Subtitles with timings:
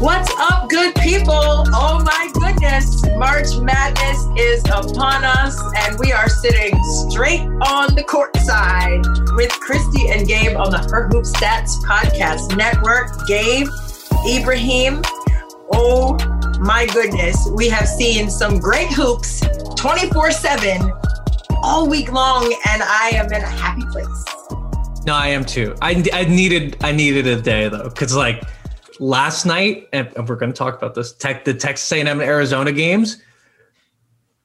[0.00, 1.32] What's up, good people?
[1.32, 6.74] Oh my goodness, March Madness is upon us, and we are sitting
[7.08, 9.02] straight on the court side
[9.36, 13.10] with Christy and Gabe on the Her Hoop Stats Podcast Network.
[13.28, 13.68] Gabe,
[14.28, 15.00] Ibrahim,
[15.72, 16.18] oh
[16.60, 19.42] my goodness, we have seen some great hoops
[19.76, 20.92] 24 7
[21.62, 24.24] all week long, and I am in a happy place.
[25.06, 25.76] No, I am too.
[25.80, 28.42] I, I needed I needed a day though, because like
[29.00, 32.72] last night, and we're going to talk about this tech the Texas A&M and Arizona
[32.72, 33.22] games.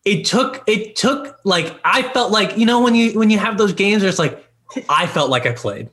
[0.05, 3.57] It took it took like I felt like you know when you when you have
[3.57, 4.43] those games, it's like
[4.87, 5.89] I felt like I played,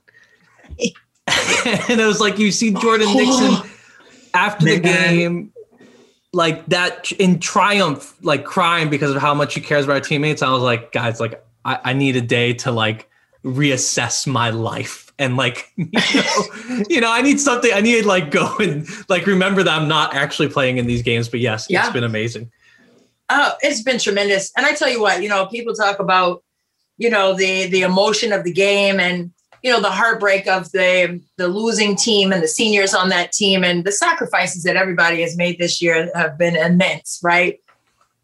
[0.79, 3.71] and it was like you see Jordan Nixon
[4.35, 5.53] after the game,
[6.33, 10.41] like that in triumph, like crying because of how much he cares about our teammates.
[10.41, 13.11] I was like, guys, like I, I need a day to like
[13.47, 17.71] reassess my life and like you know, you know, I need something.
[17.73, 21.29] I need like go and like remember that I'm not actually playing in these games.
[21.29, 21.85] But yes, Yeah.
[21.85, 22.51] it's been amazing.
[23.31, 24.53] Oh, it's been tremendous.
[24.57, 26.43] And I tell you what, you know, people talk about,
[26.99, 29.31] you know, the the emotion of the game and
[29.63, 33.63] you know the heartbreak of the the losing team and the seniors on that team
[33.65, 37.61] and the sacrifices that everybody has made this year have been immense, right?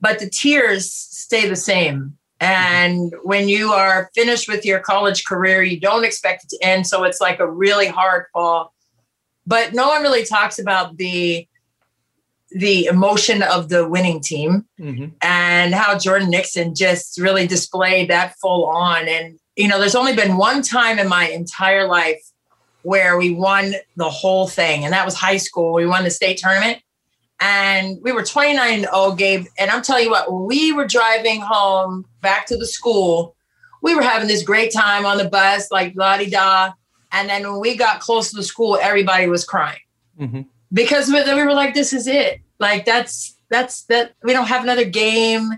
[0.01, 2.19] But the tears stay the same.
[2.43, 6.89] And when you are finished with your college career, you don't expect it to end.
[6.89, 8.75] So it's like a really hard fall.
[9.47, 11.47] But no one really talks about the
[12.51, 15.07] the emotion of the winning team mm-hmm.
[15.23, 19.09] and how Jordan Nixon just really displayed that full on.
[19.09, 22.21] And, you know, there's only been one time in my entire life
[22.83, 25.73] where we won the whole thing, and that was high school.
[25.73, 26.83] We won the state tournament.
[27.45, 29.47] And we were 29 and 0, Gabe.
[29.59, 33.35] And I'm telling you what, we were driving home back to the school,
[33.83, 36.73] we were having this great time on the bus, like la di da.
[37.11, 39.81] And then when we got close to the school, everybody was crying
[40.19, 40.43] mm-hmm.
[40.73, 42.41] because we, we were like, this is it.
[42.61, 45.51] Like that's that's that we don't have another game.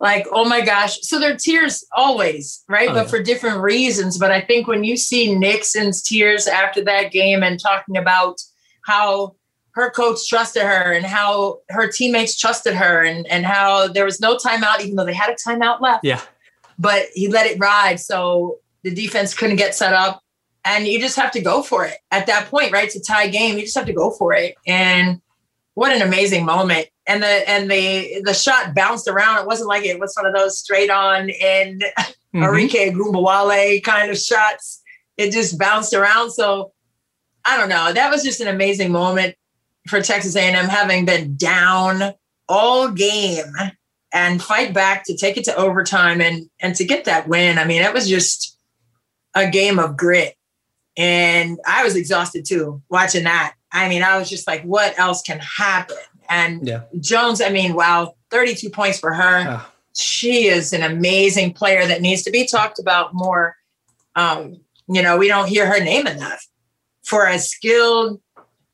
[0.00, 1.00] Like, oh my gosh.
[1.00, 2.90] So there are tears always, right?
[2.90, 3.08] Oh, but yeah.
[3.10, 4.18] for different reasons.
[4.18, 8.38] But I think when you see Nixon's tears after that game and talking about
[8.84, 9.36] how
[9.74, 14.20] her coach trusted her and how her teammates trusted her and, and how there was
[14.20, 16.20] no timeout, even though they had a timeout left Yeah.
[16.78, 17.98] but he let it ride.
[18.00, 20.20] So the defense couldn't get set up.
[20.64, 22.84] And you just have to go for it at that point, right?
[22.84, 23.56] It's a tie game.
[23.56, 24.54] You just have to go for it.
[24.66, 25.20] And
[25.74, 26.86] what an amazing moment.
[27.06, 29.40] And the and the the shot bounced around.
[29.40, 31.80] It wasn't like it was one of those straight on in
[32.34, 32.44] Mhm.
[32.44, 34.80] Enrique Gumbawale kind of shots.
[35.16, 36.30] It just bounced around.
[36.30, 36.72] So
[37.44, 37.92] I don't know.
[37.92, 39.34] That was just an amazing moment
[39.88, 42.12] for Texas A&M having been down
[42.48, 43.44] all game
[44.12, 47.58] and fight back to take it to overtime and and to get that win.
[47.58, 48.56] I mean, it was just
[49.34, 50.34] a game of grit.
[50.96, 53.54] And I was exhausted too watching that.
[53.72, 55.96] I mean, I was just like, what else can happen?
[56.28, 56.82] And Yeah.
[57.00, 59.72] Joens, I mean, wow, 32 points for her Ah.
[59.96, 63.56] she is an amazing player that needs to be talked about more.
[64.14, 66.46] Um, You know, we don't hear her name enough
[67.04, 68.20] for as skilled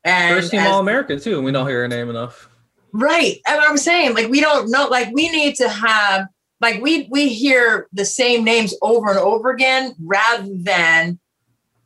[0.03, 2.49] and First team All American too, and we don't hear her name enough.
[2.91, 3.37] Right.
[3.47, 6.27] And I'm saying, like, we don't know, like, we need to have,
[6.59, 11.19] like, we we hear the same names over and over again rather than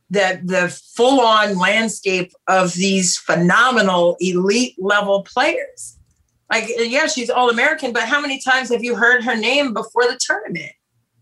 [0.10, 5.98] the the full-on landscape of these phenomenal elite level players.
[6.52, 10.20] Like, yeah, she's all-American, but how many times have you heard her name before the
[10.20, 10.72] tournament?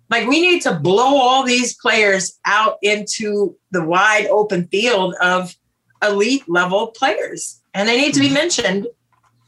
[0.09, 5.55] Like, we need to blow all these players out into the wide open field of
[6.01, 7.61] elite level players.
[7.73, 8.87] And they need to be mentioned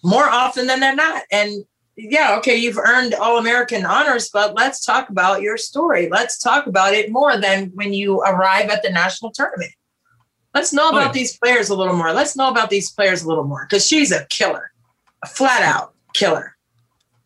[0.03, 1.23] more often than they're not.
[1.31, 1.65] And
[1.95, 6.09] yeah, okay, you've earned All American honors, but let's talk about your story.
[6.09, 9.71] Let's talk about it more than when you arrive at the national tournament.
[10.53, 11.11] Let's know Oh, about yeah.
[11.13, 12.13] these players a little more.
[12.13, 14.71] Let's know about these players a little more because she's a killer,
[15.23, 16.55] a flat out killer.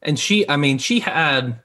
[0.02, 1.60] And she, I mean, she had,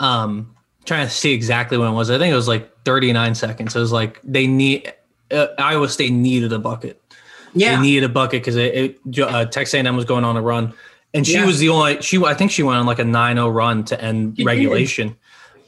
[0.00, 2.10] um, trying to see exactly when it was.
[2.10, 3.74] I think it was like 39 seconds.
[3.74, 4.92] It was like they need
[5.30, 7.00] uh, Iowa State needed a bucket.
[7.54, 7.76] Yeah.
[7.76, 10.72] They needed a bucket because it, it uh, Texas A&M was going on a run,
[11.14, 11.46] and she Yeah.
[11.46, 12.02] was the only.
[12.02, 14.46] She, I think she went on like a 9-0 run to end She did.
[14.46, 15.16] regulation,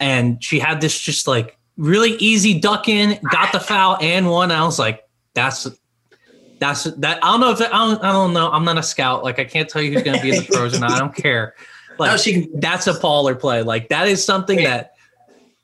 [0.01, 4.51] and she had this just like really easy duck in, got the foul and one.
[4.51, 5.67] I was like, that's.
[6.59, 7.23] That's that.
[7.23, 8.03] I don't know if I don't.
[8.03, 8.51] I don't know.
[8.51, 9.23] I'm not a scout.
[9.23, 10.91] Like I can't tell you who's going to be in the pros or not.
[10.93, 11.55] I don't care.
[11.99, 12.61] Like oh, she can.
[12.61, 13.61] that's a baller play.
[13.63, 14.71] Like that is something Yeah.
[14.71, 14.93] that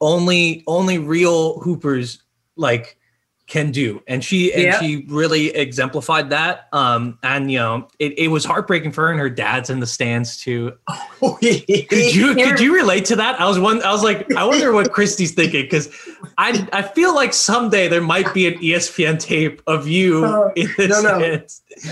[0.02, 2.22] only only real hoopers
[2.56, 2.98] like
[3.52, 4.02] can do.
[4.08, 4.80] And she and Yeah.
[4.80, 6.68] she really exemplified that.
[6.72, 9.86] Um and you know, it, it was heartbreaking for her and her dad's in the
[9.86, 10.72] stands too.
[11.20, 13.38] Could you could you relate to that?
[13.38, 15.94] I was one I was like, I wonder what Christy's thinking because
[16.38, 20.68] I I feel like someday there might be an ESPN tape of you Oh, in
[20.78, 21.42] the no, no.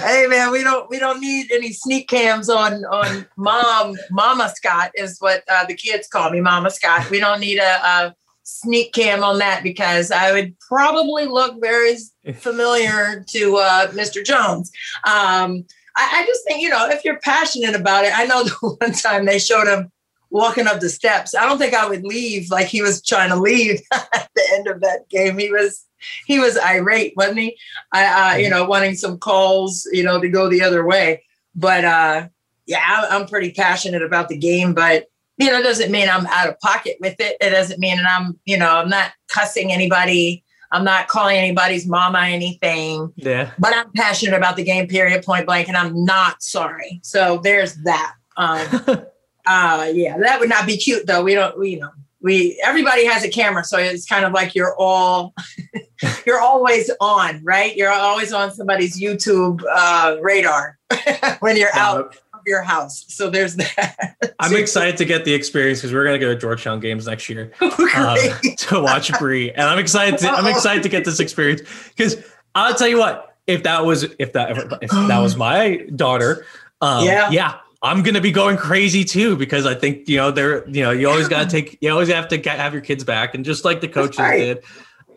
[0.01, 4.93] Hey man, we don't we don't need any sneak cams on on mom Mama Scott
[4.95, 7.11] is what uh, the kids call me, Mama Scott.
[7.11, 8.17] We don't need a, a
[8.51, 11.97] sneak cam on that because I would probably look very
[12.35, 14.25] familiar to uh, Mr.
[14.25, 14.71] Joens.
[15.05, 15.65] Um,
[15.97, 18.17] I, I just think you know if you're passionate about it.
[18.17, 19.91] I know the one time they showed him
[20.31, 21.35] walking up the steps.
[21.35, 24.69] I don't think I would leave like he was trying to leave at the end
[24.69, 25.39] of that game.
[25.39, 25.85] He was
[26.27, 27.59] he was irate, wasn't he?
[27.93, 31.23] I, uh, you know, wanting some calls, you know, to go the other way.
[31.55, 32.29] But uh,
[32.67, 34.73] yeah, I'm, I'm pretty passionate about the game.
[34.73, 35.10] But
[35.41, 37.37] you know, it doesn't mean I'm out of pocket with it.
[37.41, 40.45] It doesn't mean that I'm, you know, I'm not cussing anybody.
[40.73, 43.13] I'm not calling anybody's mama anything.
[43.17, 43.51] Yeah.
[43.59, 44.87] But I'm passionate about the game.
[44.87, 45.25] Period.
[45.25, 45.69] Point blank.
[45.69, 47.01] And I'm not sorry.
[47.03, 48.15] So there's that.
[48.37, 48.67] Um,
[49.47, 51.23] uh, yeah, that would not be cute though.
[51.23, 51.59] We don't.
[51.59, 51.91] We you know.
[52.23, 55.33] We everybody has a camera, so it's kind of like you're all
[56.27, 57.75] you're always on, right?
[57.75, 60.79] You're always on somebody's YouTube uh, radar
[61.41, 63.05] when you're out of your house.
[63.09, 64.17] So there's that.
[64.39, 67.53] I'm excited to get the experience because we're gonna go to Georgetown games next year.
[67.61, 68.19] um,
[68.57, 70.19] to watch Bree, and I'm excited.
[70.21, 71.63] To, I'm excited to get this experience
[71.97, 72.17] because
[72.55, 73.27] I'll tell you what.
[73.47, 76.47] If that was if that if that was my daughter,
[76.81, 77.31] um, Yeah.
[77.31, 80.91] yeah, I'm gonna be going crazy too because I think you know they're you know
[80.91, 83.65] you always gotta take you always have to get, have your kids back and just
[83.65, 84.39] like the coaches right.
[84.39, 84.65] did.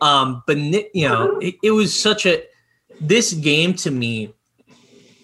[0.00, 2.42] Um, but you know it, it was such a
[3.00, 4.34] this game to me,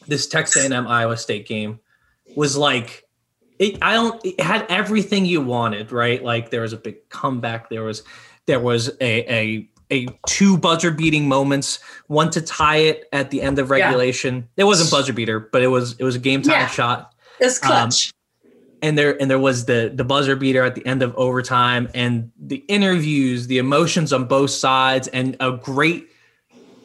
[0.07, 1.81] this Texas A&M Iowa State game
[2.37, 3.05] was like
[3.59, 4.21] it, I don't.
[4.25, 6.25] It had everything you wanted, right?
[6.25, 7.69] Like there was a big comeback.
[7.69, 8.03] There was
[8.47, 11.79] there was a a a two buzzer beating moments.
[12.07, 13.85] One to tie it at the end of Yeah.
[13.85, 14.49] regulation.
[14.57, 16.67] It wasn't buzzer beater, but it was it was a game time Yeah.
[16.69, 17.13] shot.
[17.39, 18.13] It's um, clutch.
[18.83, 22.31] And there and there was the the buzzer beater at the end of overtime, and
[22.41, 26.09] the interviews, the emotions on both sides, and a great.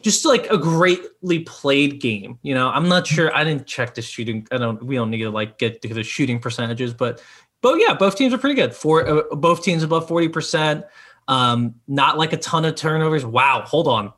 [0.06, 2.68] Just like a greatly played game, you know.
[2.68, 3.34] I'm not sure.
[3.34, 4.46] I didn't check the shooting.
[4.52, 4.80] I don't.
[4.80, 7.20] We don't need to like get to the shooting percentages, but
[7.60, 8.72] but yeah, both teams are pretty good.
[8.72, 10.84] For uh, both teams above forty percent.
[11.26, 13.26] Um, not like a ton of turnovers.
[13.26, 14.12] Wow, hold on.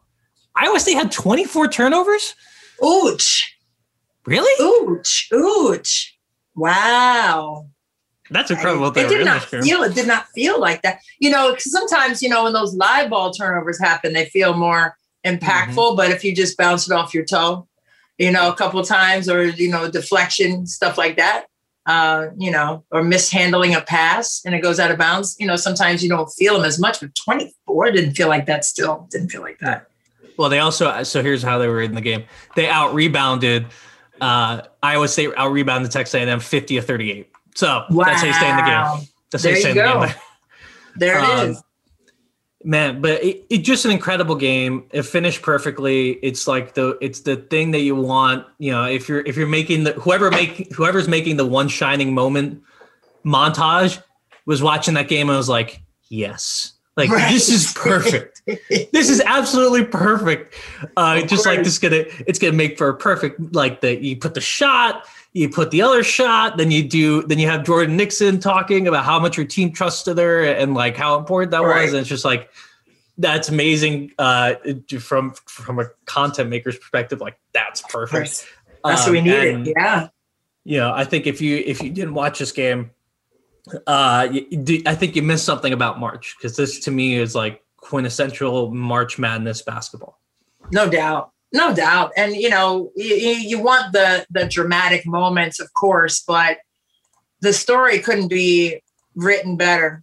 [0.55, 2.35] Iowa State had twenty four turnovers.
[2.83, 3.45] Ooch,
[4.27, 4.53] Really?
[4.63, 6.09] ooch, ooch.
[6.55, 7.67] Wow.
[8.31, 8.89] That's incredible.
[8.89, 9.83] it did not feel.
[9.85, 10.99] It did not feel like that.
[11.19, 14.99] You know, sometimes you know when those live ball turnovers happen, they feel more
[15.37, 15.75] impactful.
[15.75, 15.97] Mm-hmm.
[15.97, 17.67] But if you just bounce it off your toe,
[18.19, 21.47] you know, a couple times, or you know, deflection stuff like that,
[21.87, 25.57] uh, you know, or mishandling a pass and it goes out of bounds, you know,
[25.57, 27.01] sometimes you don't feel them as much.
[27.01, 28.65] But twenty four didn't feel like that.
[28.65, 29.87] Still didn't feel like that.
[30.37, 32.25] Well, they also so here's how they were in the game.
[32.57, 33.67] They out rebounded
[34.21, 37.31] uh, Iowa State out rebounded the Texas A&M 50 to 38.
[37.55, 39.09] So that's how you stay in the game.
[39.31, 40.07] That's There how you stay you in the go.
[40.07, 40.15] game.
[40.97, 41.63] There it Um, is.
[42.65, 44.85] Man, but it, it just an incredible game.
[44.91, 46.13] It finished perfectly.
[46.23, 48.47] It's like the it's the thing that you want.
[48.59, 52.15] You know, if you're if you're making the whoever make whoever's making the one shining
[52.15, 52.63] moment
[53.25, 54.03] montage
[54.47, 57.31] was watching that game and was like, yes, Like Right.
[57.33, 58.43] this is perfect.
[58.47, 60.55] this is absolutely perfect.
[60.97, 61.67] Uh, Of just like course.
[61.67, 65.49] this gonna it's gonna make for a perfect like the you put the shot, you
[65.49, 69.19] put the other shot, then you do then you have Jordan Nixon talking about how
[69.21, 71.83] much your team trusted her and like how important that Right.
[71.85, 71.93] was.
[71.93, 72.51] And it's just like
[73.19, 74.55] that's amazing uh,
[75.01, 77.21] from from a content maker's perspective.
[77.21, 78.47] Like that's perfect.
[78.85, 79.75] That's what we Um, needed.
[79.77, 80.09] Yeah.
[80.65, 82.91] you know, I think if you if you didn't watch this game,
[83.87, 87.63] uh, you I think you missed something about March because this to me is like
[87.77, 90.21] quintessential March Madness basketball.
[90.73, 91.33] No doubt.
[91.53, 92.13] No doubt.
[92.17, 96.59] And you know, you, you want the the dramatic moments, of course, but
[97.41, 98.83] the story couldn't be
[99.15, 100.03] written better.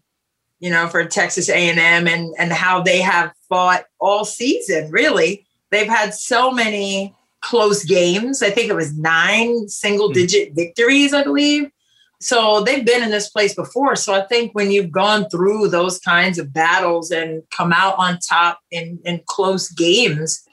[0.59, 4.89] You know, for Texas A&M and and how they have fought all season.
[4.89, 8.41] Really, they've had so many close games.
[8.41, 10.13] I think it was nine single hmm.
[10.13, 11.69] digit victories, I believe.
[12.21, 13.95] So they've been in this place before.
[13.95, 18.19] So I think when you've gone through those kinds of battles and come out on
[18.19, 20.44] top in in close games,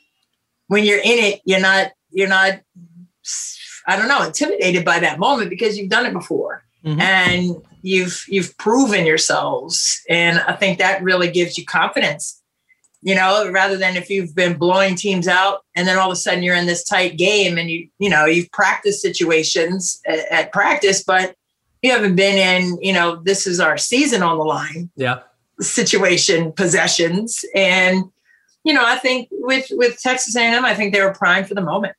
[0.73, 2.53] when you're in it, you're not you're not
[3.87, 7.01] I don't know intimidated by that moment because you've done it before Mhm.
[7.01, 12.41] and you've you've proven yourselves, and I think that really gives you confidence.
[13.05, 16.17] You know, rather than if you've been blowing teams out and then all of a
[16.17, 20.53] sudden you're in this tight game and you you know you've practiced situations at, at
[20.53, 21.35] practice, but
[21.83, 22.79] you haven't been in.
[22.81, 25.19] You know, this is our season on the line Yeah,
[25.61, 28.05] situation possessions and
[28.65, 31.61] you know i think with with texas a&m i think they were primed for the
[31.63, 31.95] moment.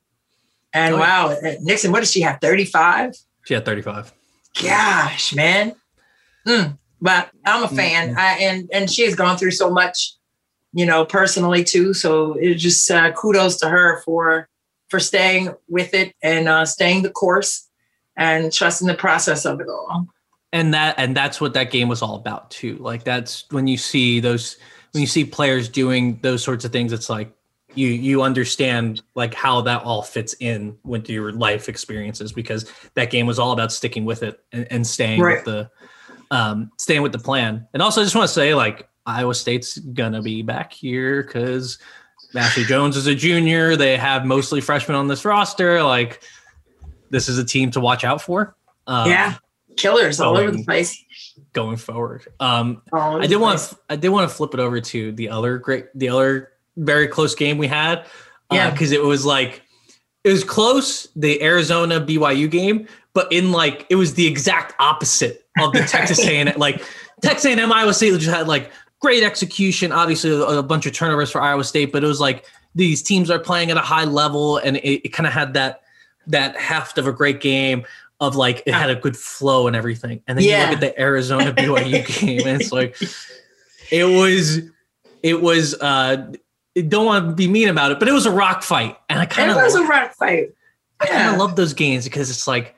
[0.73, 3.13] And Oh, wow nixon what does she have 35
[3.45, 4.13] she had 35.
[4.61, 5.75] gosh man.
[6.47, 6.77] Mm.
[7.01, 8.15] but i'm a fan.
[8.17, 10.13] I, and and she has gone through so much
[10.73, 14.49] you know personally too so it's just uh, kudos to her for
[14.89, 17.67] for staying with it and uh, staying the course
[18.15, 20.05] and trusting the process of it all.
[20.51, 22.75] And that and that's what that game was all about too.
[22.77, 24.57] Like that's when you see those
[24.93, 27.31] when you see players doing those sorts of things it's like
[27.75, 33.09] you you understand like how that all fits in with your life experiences because that
[33.09, 35.37] game was all about sticking with it and, and staying Right.
[35.37, 38.87] with the um staying with the plan and also i just want to say like
[39.05, 41.77] iowa state's gonna be back here because
[42.35, 43.75] Ashley Joens is a junior.
[43.75, 45.83] They have mostly freshmen on this roster.
[45.83, 46.23] Like,
[47.11, 48.55] this is a team to watch out for.
[48.87, 49.35] Um, yeah
[49.77, 51.03] killers all over the place
[51.53, 52.27] going forward.
[52.39, 55.29] Um, All I did want to, I did want to flip it over to the
[55.29, 58.05] other great, the other very close game we had.
[58.51, 58.69] Yeah.
[58.69, 59.63] Because it was like,
[60.23, 65.45] it was close, the Arizona BYU game, but in like, it was the exact opposite
[65.59, 66.53] of the Texas A&M.
[66.57, 66.83] Like,
[67.23, 69.91] Texas A&M Iowa State just had like great execution.
[69.91, 73.31] Obviously, a, a bunch of turnovers for Iowa State, but it was like these teams
[73.31, 75.81] are playing at a high level, and it, it kind of had that
[76.27, 77.85] that heft of a great game
[78.19, 80.21] of like it had a good flow and everything.
[80.27, 82.97] And then you look at the Arizona BYU game, and it's like
[83.91, 84.61] it was
[85.21, 86.31] it was uh
[86.87, 88.97] don't want to be mean about it, but it was a rock fight.
[89.09, 90.53] And I kind of it was a rock fight.
[90.99, 92.75] I kind of love those games because it's like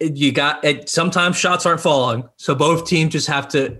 [0.00, 3.78] you got it, sometimes shots aren't falling, so both teams just have to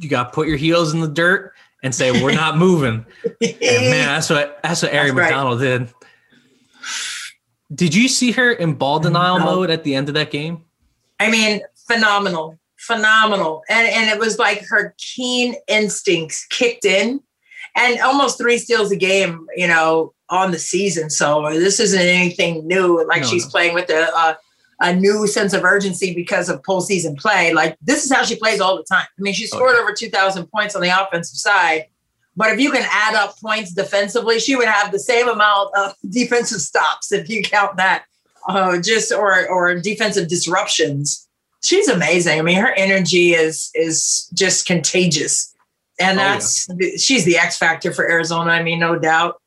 [0.00, 3.06] you got to put your heels in the dirt and say we're not moving.
[3.24, 5.24] And man, that's what that's what Ari That's right.
[5.24, 5.92] McDonald did.
[7.74, 9.44] Did you see her in ball denial No.
[9.44, 10.64] mode at the end of that game?
[11.18, 13.62] I mean, phenomenal, phenomenal.
[13.68, 17.20] And and it was like her keen instincts kicked in
[17.74, 21.10] and almost three steals a game, you know, on the season.
[21.10, 23.04] So this isn't anything new.
[23.06, 23.50] Like No, she's no.
[23.50, 24.38] playing with a, a
[24.78, 27.52] a new sense of urgency because of postseason play.
[27.54, 29.06] Like this is how she plays all the time.
[29.18, 31.86] I mean, she Oh, scored over 2,000 points on the offensive side.
[32.36, 35.94] But if you can add up points defensively, she would have the same amount of
[36.10, 38.04] defensive stops if you count that,
[38.48, 41.26] uh, just or or defensive disruptions.
[41.64, 42.38] She's amazing.
[42.38, 45.54] I mean, her energy is is just contagious,
[45.98, 46.32] and Oh, yeah.
[46.34, 46.68] that's
[47.02, 48.50] she's the X factor for Arizona.
[48.50, 49.40] I mean, no doubt.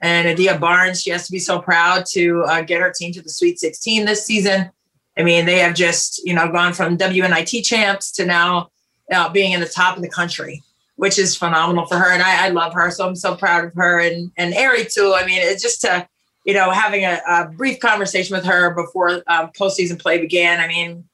[0.00, 3.22] And Adia Barnes, she has to be so proud to uh, get her team to
[3.22, 4.70] the Sweet 16 this season.
[5.16, 8.68] I mean, they have just you know gone from WNIT champs to now
[9.10, 10.62] uh, being in the top of the country,
[10.96, 12.10] which is phenomenal for her.
[12.10, 15.14] And I, I love her, so I'm so proud of her and and Ari too.
[15.16, 16.08] I mean, it's just to
[16.44, 20.60] you know having a, a brief conversation with her before um, postseason play began.
[20.60, 21.04] I mean,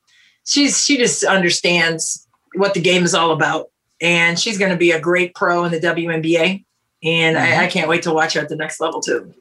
[0.47, 3.71] she's she just understands what the game is all about,
[4.01, 6.65] and she's going to be a great pro in the WNBA.
[7.03, 9.33] And I, I can't wait to watch her at the next level too.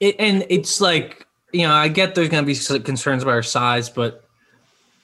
[0.00, 3.42] It, and it's like you know, I get there's gonna be some concerns about her
[3.42, 4.27] size, but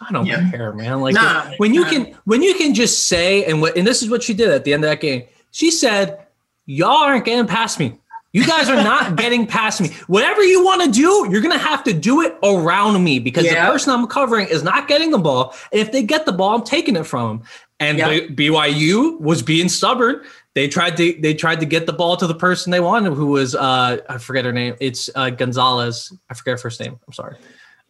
[0.09, 0.51] I don't Yeah.
[0.51, 1.01] care, man.
[1.01, 1.91] Like Nah, when you nah.
[1.91, 4.65] can when you can just say and what and this is what she did at
[4.65, 5.25] the end of that game.
[5.51, 6.19] She said,
[6.67, 7.99] "Y'all aren't getting past me.
[8.33, 9.91] You guys are not getting past me.
[10.09, 13.67] Whatever you want to do, you're gonna have to do it around me because Yeah.
[13.67, 15.55] the person I'm covering is not getting the ball.
[15.71, 17.47] And if they get the ball, I'm taking it from them.
[17.81, 18.09] And Yeah.
[18.35, 20.21] BYU was being stubborn.
[20.55, 23.27] They tried to they tried to get the ball to the person they wanted, who
[23.27, 24.75] was uh I forget her name.
[24.81, 26.13] It's uh Gonzalez.
[26.31, 26.99] I forget her first name.
[27.07, 27.37] I'm sorry.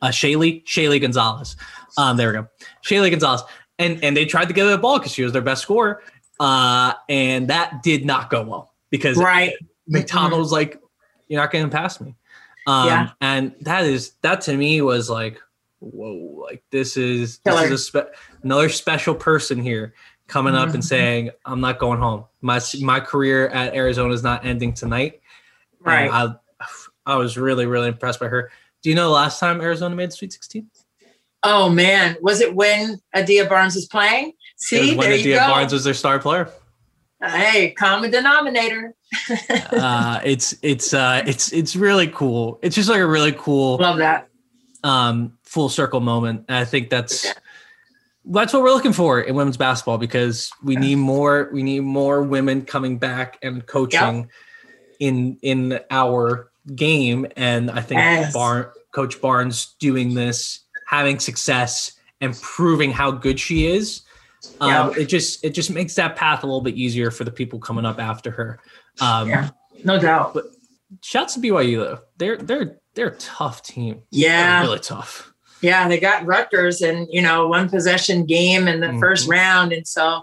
[0.04, 1.56] Uh Shaylee, Shaylee Gonzalez.
[1.96, 2.49] Um, there we go.
[2.84, 3.42] Shaylee Gonzalez.
[3.78, 6.02] And and they tried to get her the ball because she was their best scorer.
[6.38, 9.52] Uh, and that did not go well because Right.
[9.88, 10.80] McDonald was like,
[11.28, 12.14] You're not getting past me.
[12.66, 13.11] Um Yeah.
[13.20, 15.40] and that is that to me was like,
[15.80, 19.94] whoa, like this is this is a spe- another special person here
[20.26, 20.87] coming up and Mhm.
[20.87, 22.25] saying, I'm not going home.
[22.42, 25.20] My my career at Arizona is not ending tonight.
[25.80, 26.11] Right.
[26.11, 26.66] And I
[27.06, 28.50] I was really, really impressed by her.
[28.85, 30.71] Do you know the last time Arizona made the Sweet 16?
[31.43, 34.26] Oh man, was it when Adia Barnes was playing?
[34.29, 35.49] It was See, when there you Adia.
[35.49, 36.50] Barnes was their star player.
[37.23, 38.95] hey, common denominator.
[39.73, 42.59] uh, it's it's uh, it's it's really cool.
[42.62, 44.29] It's just like a really cool Love that.
[44.83, 46.45] um, full circle moment.
[46.49, 47.26] And I think that's
[48.26, 52.23] that's what we're looking for in women's basketball because we need more we need more
[52.23, 54.29] women coming back and coaching
[55.00, 57.26] in in our game.
[57.37, 58.33] And I think Yes.
[58.33, 64.02] Bar- Coach Barnes doing this, having success, and proving how good she is.
[64.61, 65.02] Um, Yeah.
[65.02, 67.85] It just it just makes that path a little bit easier for the people coming
[67.85, 68.61] up after her.
[69.00, 69.50] Um, Yeah.
[69.85, 70.35] No doubt.
[70.35, 70.44] But
[71.02, 71.99] shouts to BYU though.
[72.18, 74.02] They're they're they're a tough team.
[74.11, 74.61] Yeah.
[74.61, 75.33] They're really tough.
[75.61, 79.00] Yeah, they got Rutgers and you know one possession game in the Mhm.
[79.00, 80.23] first round, and so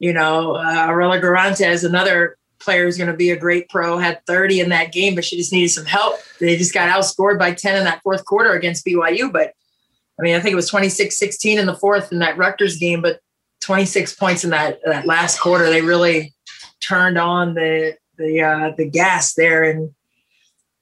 [0.00, 3.98] you know uh, Arella Guirantes is another player who's going to be a great pro.
[3.98, 6.16] Had 30 in that game, but she just needed some help.
[6.40, 9.32] They just got outscored by 10 in that fourth quarter against BYU.
[9.32, 9.52] But
[10.18, 13.20] I mean, I think it was 26-16 in the fourth in that Rutgers game, but
[13.60, 15.68] 26 points in that that last quarter.
[15.70, 16.34] They really
[16.80, 19.94] turned on the the uh, the gas there and.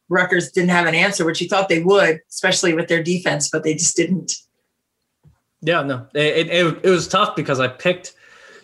[0.09, 3.65] Rutgers didn't have an answer, which you thought they would, especially with their defense, but
[3.65, 4.35] they just didn't.
[5.63, 8.13] Yeah, no, it, it, it was tough because I picked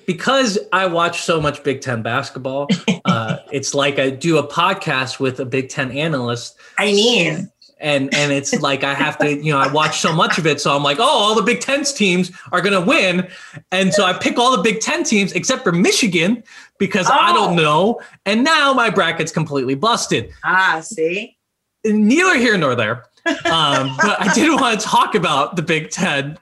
[0.08, 2.66] because I watch so much Big Ten basketball.
[3.04, 8.12] uh, it's like I do a podcast with a Big Ten analyst, I mean, and
[8.14, 10.74] and it's like I have to, you know, I watch so much of it, so
[10.74, 13.28] I'm like, oh, all the Big Ten's teams are gonna win,
[13.70, 16.42] and so I pick all the Big Ten teams except for Michigan
[16.78, 17.62] because I don't Oh.
[17.62, 20.32] know, and now my bracket's completely busted.
[20.44, 21.36] ah, see,
[21.84, 23.04] neither here nor there.
[23.44, 26.38] Um, but I did want to talk about the Big Ten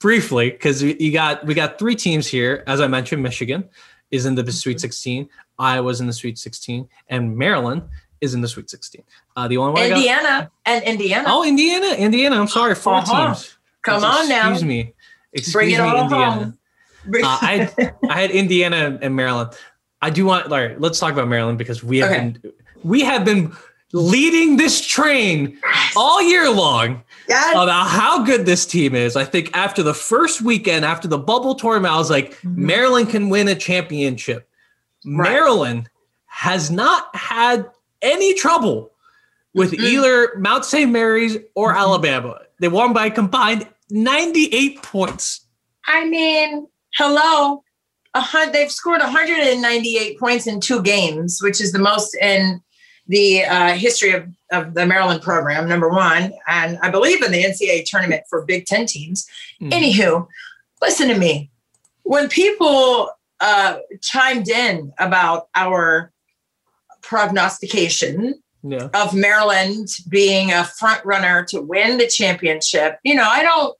[0.00, 2.64] briefly because you got we got three teams here.
[2.66, 3.68] As I mentioned, Michigan
[4.10, 7.82] is in the Sweet 16, Iowa's in the Sweet 16, and Maryland
[8.20, 9.02] is in the Sweet 16.
[9.36, 11.24] Uh, the only one Indiana and Indiana.
[11.28, 12.40] Oh, Indiana, Indiana.
[12.40, 13.26] I'm sorry, 4 Uh-huh.
[13.28, 13.56] teams.
[13.82, 14.50] Come on now.
[14.50, 14.94] Excuse me.
[15.32, 16.32] Excuse Bring it me, all Indiana.
[16.32, 16.58] home.
[17.14, 19.50] Uh, I had, I had Indiana and Maryland.
[20.02, 20.46] I do want.
[20.50, 22.18] All right, let's talk about Maryland because we have Okay.
[22.42, 23.52] been we have been
[23.92, 25.58] leading this train
[25.96, 27.52] all year long Yes.
[27.54, 29.14] about how good this team is.
[29.16, 32.56] I think after the first weekend, after the bubble tournament, I was like, Mhm.
[32.56, 34.48] Maryland can win a championship.
[35.06, 35.30] Right.
[35.30, 35.88] Maryland
[36.26, 37.66] has not had
[38.02, 38.90] any trouble
[39.54, 39.84] with Mm-mm.
[39.84, 40.90] either Mount St.
[40.90, 41.78] Mary's or Mhm.
[41.78, 42.40] Alabama.
[42.60, 45.46] They won by combined 98 points.
[45.86, 47.62] I mean, hello.
[48.14, 52.60] A hun- they've scored 198 points in two games, which is the most in
[53.10, 56.32] the uh, history of, of the Maryland program, number one.
[56.46, 59.26] And I believe in the NCAA tournament for Big Ten teams.
[59.60, 59.70] Mhm.
[59.72, 60.26] Anywho,
[60.80, 61.50] listen to me.
[62.04, 66.12] When people uh, chimed in about our
[67.02, 68.88] prognostication Yeah.
[68.94, 72.98] of Maryland being a front runner to win the championship.
[73.02, 73.74] You know, I don't,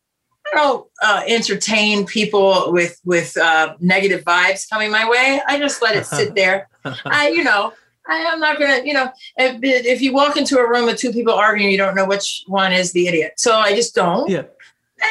[0.47, 5.41] I don't uh, entertain people with with uh, negative vibes coming my way.
[5.47, 6.69] I just let it sit there.
[7.05, 7.73] I, you know,
[8.11, 11.13] I am not gonna, you know, if, if you walk into a room with two
[11.13, 13.35] people arguing, you don't know which one is the idiot.
[13.37, 14.29] So I just don't.
[14.29, 14.43] Yeah.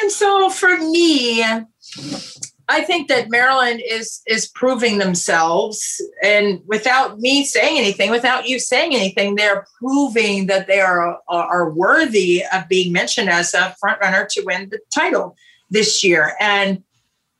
[0.02, 7.44] And so for me, I think that Maryland is is proving themselves, and without me
[7.44, 12.92] saying anything, without you saying anything, they're proving that they are are worthy of being
[12.92, 15.34] mentioned as a front runner to win the title
[15.70, 16.34] this year.
[16.38, 16.84] And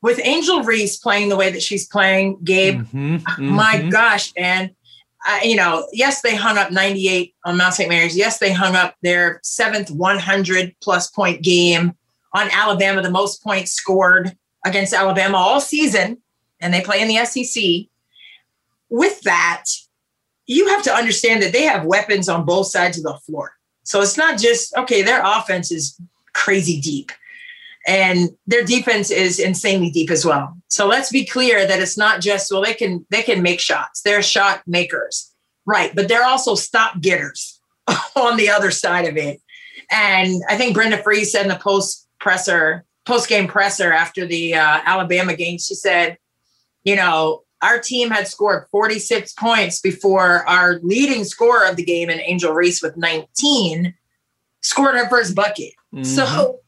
[0.03, 3.91] with Angel Reese playing the way that she's playing, Gabe, Mhm, my mhm.
[3.93, 4.71] gosh, and
[5.43, 7.89] You know, yes, they hung up 98 on Mount St.
[7.89, 8.17] Mary's.
[8.17, 11.95] Yes, they hung up their seventh 100 plus point game
[12.33, 16.19] on Alabama, the most points scored against Alabama all season,
[16.61, 17.89] and they play in the SEC.
[18.89, 19.65] With that,
[20.47, 23.57] you have to understand that they have weapons on both sides of the floor.
[23.85, 26.01] So it's not just, okay, their offense is
[26.33, 27.13] crazy deep
[27.87, 30.57] and their defense is insanely deep as well.
[30.69, 34.03] So let's be clear that it's not just well they can they can make shots.
[34.03, 35.33] They're shot makers.
[35.67, 37.61] Right, but they're also stop getters
[38.17, 39.41] on the other side of it.
[39.91, 44.55] And I think Brenda Frese said in the post presser post game presser after the
[44.55, 45.59] uh, Alabama game.
[45.59, 46.19] She said,
[46.85, 52.09] you know, our team had scored 46 points before our leading scorer of the game,
[52.09, 53.95] and Angel Reese with 19,
[54.63, 55.73] scored her first bucket.
[55.93, 56.05] Mm-hmm.
[56.05, 56.61] So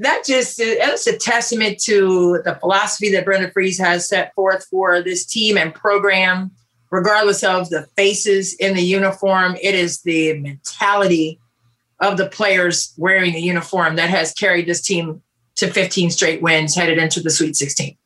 [0.00, 5.02] that just that's a testament to the philosophy that Brenda Frese has set forth for
[5.02, 6.50] this team and program.
[6.90, 11.38] Regardless of the faces in the uniform, it is the mentality
[12.00, 15.22] of the players wearing the uniform that has carried this team
[15.56, 17.96] to 15 straight wins headed into the Sweet 16.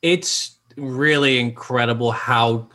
[0.00, 2.68] It's really incredible how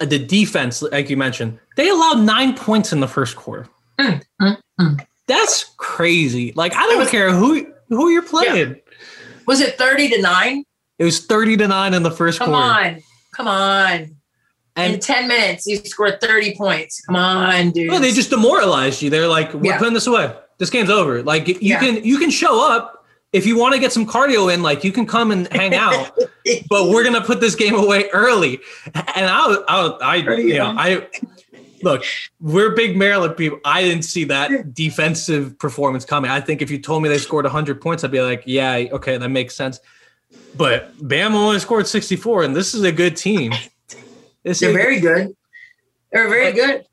[0.00, 3.66] the defense, like you mentioned, they allowed nine points in the first quarter.
[3.98, 5.06] Mm, mm, mm.
[5.26, 6.52] That's crazy.
[6.54, 8.68] Like I don't care who who you're playing.
[8.68, 8.94] Yeah.
[9.46, 10.64] Was it 30 to 9?
[10.98, 12.62] It was 30 to 9 in the first Come quarter.
[12.62, 13.02] Come on.
[13.34, 14.16] Come on.
[14.76, 17.00] And in 10 minutes, you scored 30 points.
[17.02, 17.90] Come on, dude.
[17.90, 19.10] Well, they just demoralized you.
[19.10, 19.78] They're like, we're yeah.
[19.78, 20.34] putting this away.
[20.58, 21.22] This game's over.
[21.22, 21.80] Like you yeah.
[21.80, 24.92] can you can show up if you want to get some cardio in, like you
[24.92, 26.16] can come and hang out,
[26.70, 28.60] but we're gonna put this game away early.
[28.94, 31.08] And I, I, I, you know, I
[31.84, 32.04] look,
[32.40, 33.60] we're big Maryland people.
[33.64, 36.30] I didn't see that defensive performance coming.
[36.30, 39.16] I think if you told me they scored 100 points, I'd be like, yeah, okay,
[39.16, 39.80] that makes sense.
[40.56, 43.52] But Bama only scored 64, and this is a good team.
[44.42, 45.34] This They're very good.
[46.12, 46.84] They're very good.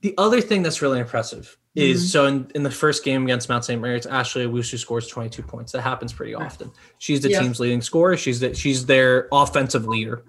[0.00, 2.08] The other thing that's really impressive is mm-hmm.
[2.08, 3.78] so in, in the first game against Mount St.
[3.78, 5.72] Mary's, Ashley Owusu scores 22 points.
[5.72, 6.70] That happens pretty often.
[6.96, 7.42] She's the yeah.
[7.42, 8.16] team's leading scorer.
[8.16, 10.24] She's the, she's their offensive leader.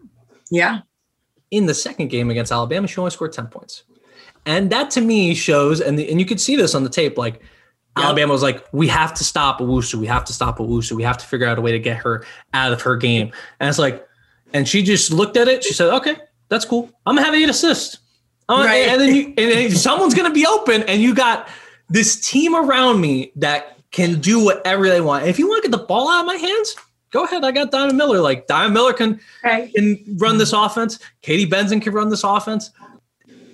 [0.52, 0.82] Yeah.
[1.52, 3.84] In the second game against Alabama, she only scored 10 points.
[4.46, 7.18] And that to me shows, and, the, and you could see this on the tape,
[7.18, 8.06] like yep.
[8.06, 9.96] Alabama was like, we have to stop Owusu.
[9.96, 10.94] We have to stop Owusu.
[10.94, 13.32] We have to figure out a way to get her out of her game.
[13.60, 14.06] And it's like,
[14.54, 15.64] and she just looked at it.
[15.64, 16.16] She said, okay,
[16.50, 16.90] that's cool.
[17.06, 18.00] I'm gonna have eight assists.
[18.48, 18.88] Uh, right.
[18.88, 21.48] And then you, and then someone's gonna be open, and you got
[21.90, 25.26] this team around me that can do whatever they want.
[25.26, 26.76] If you want to get the ball out of my hands,
[27.12, 27.44] go ahead.
[27.44, 28.20] I got Diamond Miller.
[28.20, 29.74] Like Diamond Miller can, right.
[29.74, 31.00] can run this offense.
[31.22, 32.72] Katie Benzan can run this offense.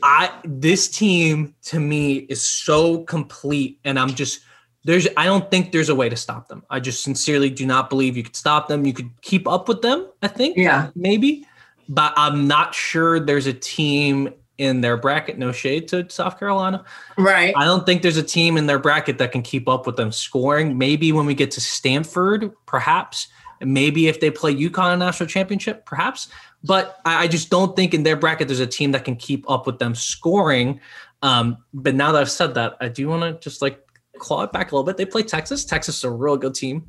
[0.03, 4.41] I this team to me is so complete, and I'm just
[4.83, 6.63] there's I don't think there's a way to stop them.
[6.69, 8.85] I just sincerely do not believe you could stop them.
[8.85, 10.57] You could keep up with them, I think.
[10.57, 10.91] Yeah.
[10.95, 11.45] Maybe.
[11.89, 16.83] But I'm not sure there's a team in their bracket, no shade to South Carolina.
[17.17, 17.53] Right.
[17.57, 20.11] I don't think there's a team in their bracket that can keep up with them
[20.11, 20.77] scoring.
[20.77, 23.27] Maybe when we get to Stanford, perhaps.
[23.61, 26.29] Maybe if they play UConn national championship, perhaps.
[26.63, 29.49] But I, I, just don't think in their bracket there's a team that can keep
[29.49, 30.79] up with them scoring.
[31.21, 33.79] Um, but now that I've said that, I do want to just like
[34.17, 34.97] claw it back a little bit.
[34.97, 35.65] They play Texas.
[35.65, 36.85] Texas is a real good team.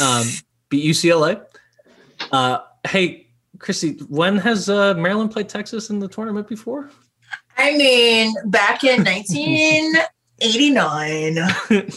[0.00, 0.26] Um,
[0.68, 1.44] beat UCLA.
[2.30, 6.90] Uh, hey, Christy, when has uh, Maryland played Texas in the tournament before?
[7.56, 11.38] I mean, back in 1989.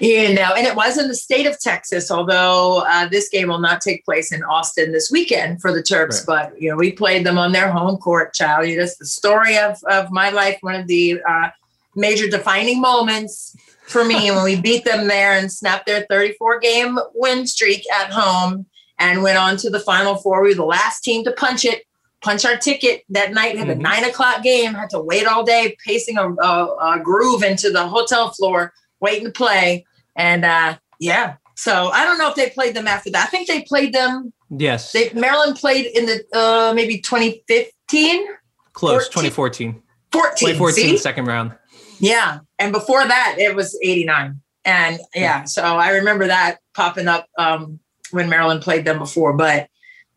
[0.00, 3.60] you know, and it was in the state of Texas, although uh, this game will
[3.60, 6.26] not take place in Austin this weekend for the Terps.
[6.26, 6.50] Right.
[6.50, 8.68] But, you know, we played them on their home court, child.
[8.68, 11.50] you That's the story of, of my life, one of the uh,
[11.96, 16.98] major defining moments for me when we beat them there and snapped their 34 game
[17.14, 18.66] win streak at home
[18.98, 20.42] and went on to the final four.
[20.42, 21.84] We were the last team to punch it
[22.22, 23.58] punch our ticket that night.
[23.58, 23.82] Had a mm-hmm.
[23.82, 24.74] nine o'clock game.
[24.74, 29.26] Had to wait all day, pacing a, a, a, groove into the hotel floor waiting
[29.26, 29.84] to play.
[30.16, 33.26] And uh, yeah, so I don't know if they played them after that.
[33.26, 34.32] I think they played them.
[34.48, 34.92] Yes.
[34.92, 38.26] They Maryland played in the uh, maybe 2015.
[38.72, 39.82] Close, 2014.
[40.12, 40.48] 14.
[40.56, 41.54] 2014, second round.
[41.98, 42.40] Yeah.
[42.58, 44.40] And before that, it was 89.
[44.64, 47.80] And yeah, so I remember that popping up um,
[48.12, 49.32] when Maryland played them before.
[49.32, 49.68] But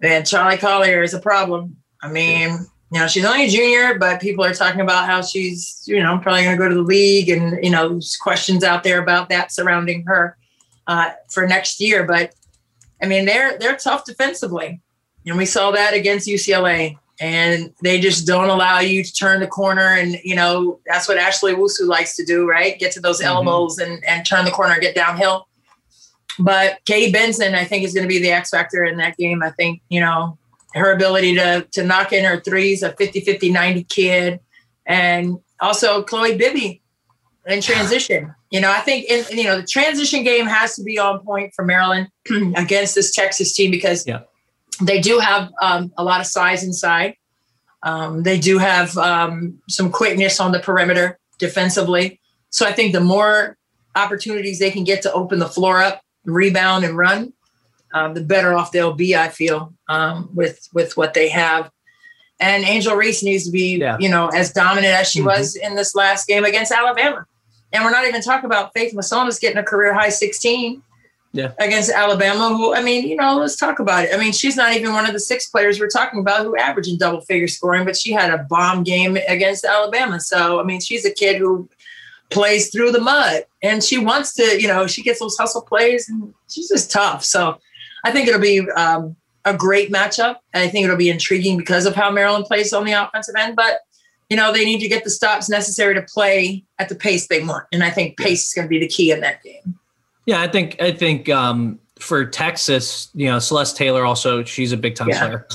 [0.02, 1.78] man, Charli Collier is a problem.
[2.02, 2.58] I mean,
[3.00, 6.44] know, she's only a junior, but people are talking about how she's, you know, probably
[6.44, 10.04] going to go to the league, and you know, questions out there about that surrounding
[10.06, 10.38] her
[10.88, 12.06] uh, for next year.
[12.06, 12.34] But
[13.02, 14.82] I mean, they're they're tough defensively,
[15.26, 16.98] and we saw that against UCLA.
[17.22, 21.18] And they just don't allow you to turn the corner, and you know that's what
[21.18, 22.78] Ashley Owusu likes to do, right?
[22.78, 23.28] Get to those mm-hmm.
[23.28, 25.48] elbows and and turn the corner and get downhill.
[26.40, 29.42] But Katie Benzan, I think, is going to be the X factor in that game.
[29.44, 30.38] I think you know
[30.76, 34.40] her ability to to knock in her threes, a 50 50 90 kid,
[34.86, 36.82] and also Chloe Bibby
[37.48, 38.34] in transition.
[38.52, 41.54] You know, I think in, you know the transition game has to be on point
[41.56, 42.10] for Maryland
[42.56, 44.22] against this Texas team because yeah.
[44.82, 47.16] they do have um, a lot of size inside.
[47.84, 52.20] Um, they do have um, some quickness on the perimeter defensively.
[52.50, 53.58] So I think the more
[53.96, 57.34] opportunities they can get to open the floor up, rebound, and run,
[57.96, 59.16] um, the better off they'll be.
[59.16, 61.72] I feel um, with with what they have.
[62.40, 63.98] And Angel Reese needs to be, yeah.
[63.98, 65.30] you know, as dominant as she mm-hmm.
[65.30, 67.26] was in this last game against Alabama.
[67.72, 70.84] And we're not even talking about Faith Masonius getting a career high 16.
[71.32, 71.52] Yeah.
[71.60, 74.14] Against Alabama, who I mean, you know, let's talk about it.
[74.14, 76.88] I mean, she's not even one of the six players we're talking about who average
[76.88, 80.20] in double figure scoring, but she had a bomb game against Alabama.
[80.20, 81.70] So I mean, she's a kid who
[82.30, 86.08] plays through the mud and she wants to, you know, she gets those hustle plays
[86.08, 87.24] and she's just tough.
[87.26, 87.60] So
[88.06, 90.38] I think it'll be um, a great matchup.
[90.54, 93.56] And I think it'll be intriguing because of how Maryland plays on the offensive end.
[93.56, 93.82] But
[94.30, 97.44] you know, they need to get the stops necessary to play at the pace they
[97.44, 97.66] want.
[97.72, 99.78] And I think pace is going to be the key in that game.
[100.26, 104.78] Yeah, I think I think um, for Texas, you know, Celeste Taylor also she's a
[104.78, 105.20] big time yeah.
[105.20, 105.48] player.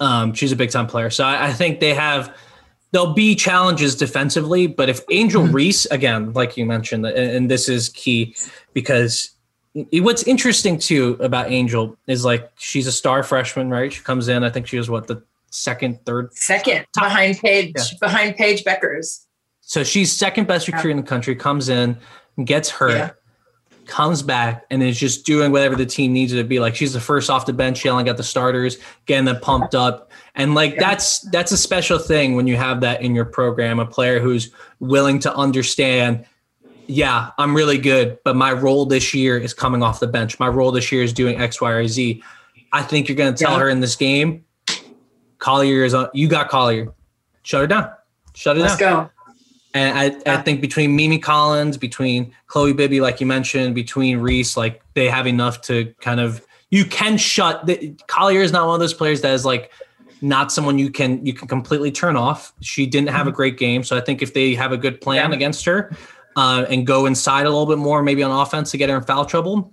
[0.00, 1.10] Um, she's a big time player.
[1.10, 2.34] So I, I, think they have
[2.90, 5.54] there'll be challenges defensively, but if Angel mm-hmm.
[5.54, 8.34] Reese again, like you mentioned, and, and this is key
[8.72, 9.33] because
[9.74, 13.92] what's interesting too about Angel is like she's a star freshman, right?
[13.92, 17.04] She comes in, I think she was what the second, third, second top.
[17.04, 17.98] behind Paige yeah.
[18.00, 19.24] behind Paige Bueckers.
[19.60, 20.96] So she's second best recruit yeah.
[20.96, 21.34] in the country.
[21.34, 21.96] Comes in,
[22.44, 23.10] gets hurt, yeah.
[23.86, 26.60] comes back, and is just doing whatever the team needs it to be.
[26.60, 30.12] Like she's the first off the bench, yelling at the starters, getting them pumped up,
[30.36, 33.80] and like that's that's a special thing when you have that in your program.
[33.80, 36.26] A player who's willing to understand
[36.86, 40.38] yeah, I'm really good, but my role this year is coming off the bench.
[40.38, 42.22] My role this year is doing X, Y, or Z.
[42.72, 43.60] I think you're going to tell yeah.
[43.60, 44.44] her in this game,
[45.38, 46.08] Collier is on.
[46.12, 46.92] You got Collier.
[47.42, 47.90] Shut her down.
[48.34, 48.96] Shut it Let's down.
[48.96, 49.10] Let's go.
[49.74, 50.38] And I, yeah.
[50.38, 55.08] I think between Mimi Collins, between Chloe Bibby, like you mentioned, between Reese, like they
[55.08, 57.66] have enough to kind of you can shut.
[57.66, 59.70] The, Collier is not one of those players that is like
[60.22, 62.52] not someone you can you can completely turn off.
[62.60, 63.36] She didn't have a mm-hmm.
[63.36, 65.36] great game, so I think if they have a good plan yeah.
[65.36, 65.94] against her,
[66.36, 69.02] uh, and go inside a little bit more, maybe on offense to get her in
[69.02, 69.72] foul trouble,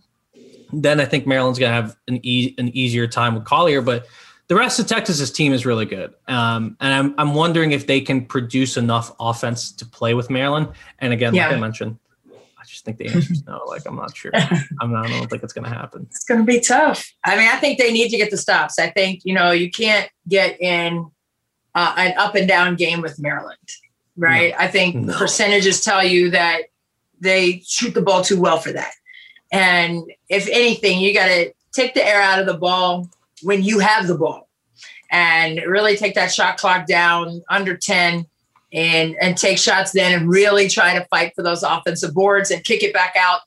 [0.73, 3.81] then I think Maryland's going to have an, e- an easier time with Collier.
[3.81, 4.07] But
[4.47, 6.13] the rest of Texas's team is really good.
[6.27, 10.69] Um, and I'm, I'm wondering if they can produce enough offense to play with Maryland.
[10.99, 11.47] And again, yeah.
[11.47, 11.97] like I mentioned,
[12.29, 13.63] I just think the answer is no.
[13.67, 14.31] Like, I'm not sure.
[14.81, 16.05] I'm not, I don't think it's going to happen.
[16.09, 17.11] It's going to be tough.
[17.23, 18.77] I mean, I think they need to get the stops.
[18.77, 21.09] I think, you know, you can't get in
[21.73, 23.57] uh, an up and down game with Maryland
[24.21, 24.51] right?
[24.51, 24.57] No.
[24.59, 25.17] I think no.
[25.17, 26.63] percentages tell you that
[27.19, 28.91] they shoot the ball too well for that.
[29.51, 33.09] And if anything, you got to take the air out of the ball
[33.41, 34.47] when you have the ball
[35.11, 38.25] and really take that shot clock down under 10
[38.73, 42.63] and and take shots then and really try to fight for those offensive boards and
[42.63, 43.41] kick it back out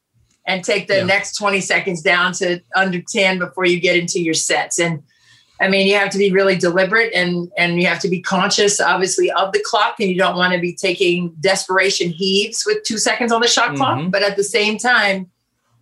[0.46, 1.04] and take the yeah.
[1.04, 5.02] next 20 seconds down to under 10 before you get into your sets and
[5.60, 8.80] I mean, you have to be really deliberate and and you have to be conscious,
[8.80, 12.98] obviously, of the clock, and you don't want to be taking desperation heaves with two
[12.98, 13.76] seconds on the shot mm-hmm.
[13.76, 14.10] clock.
[14.10, 15.30] But at the same time,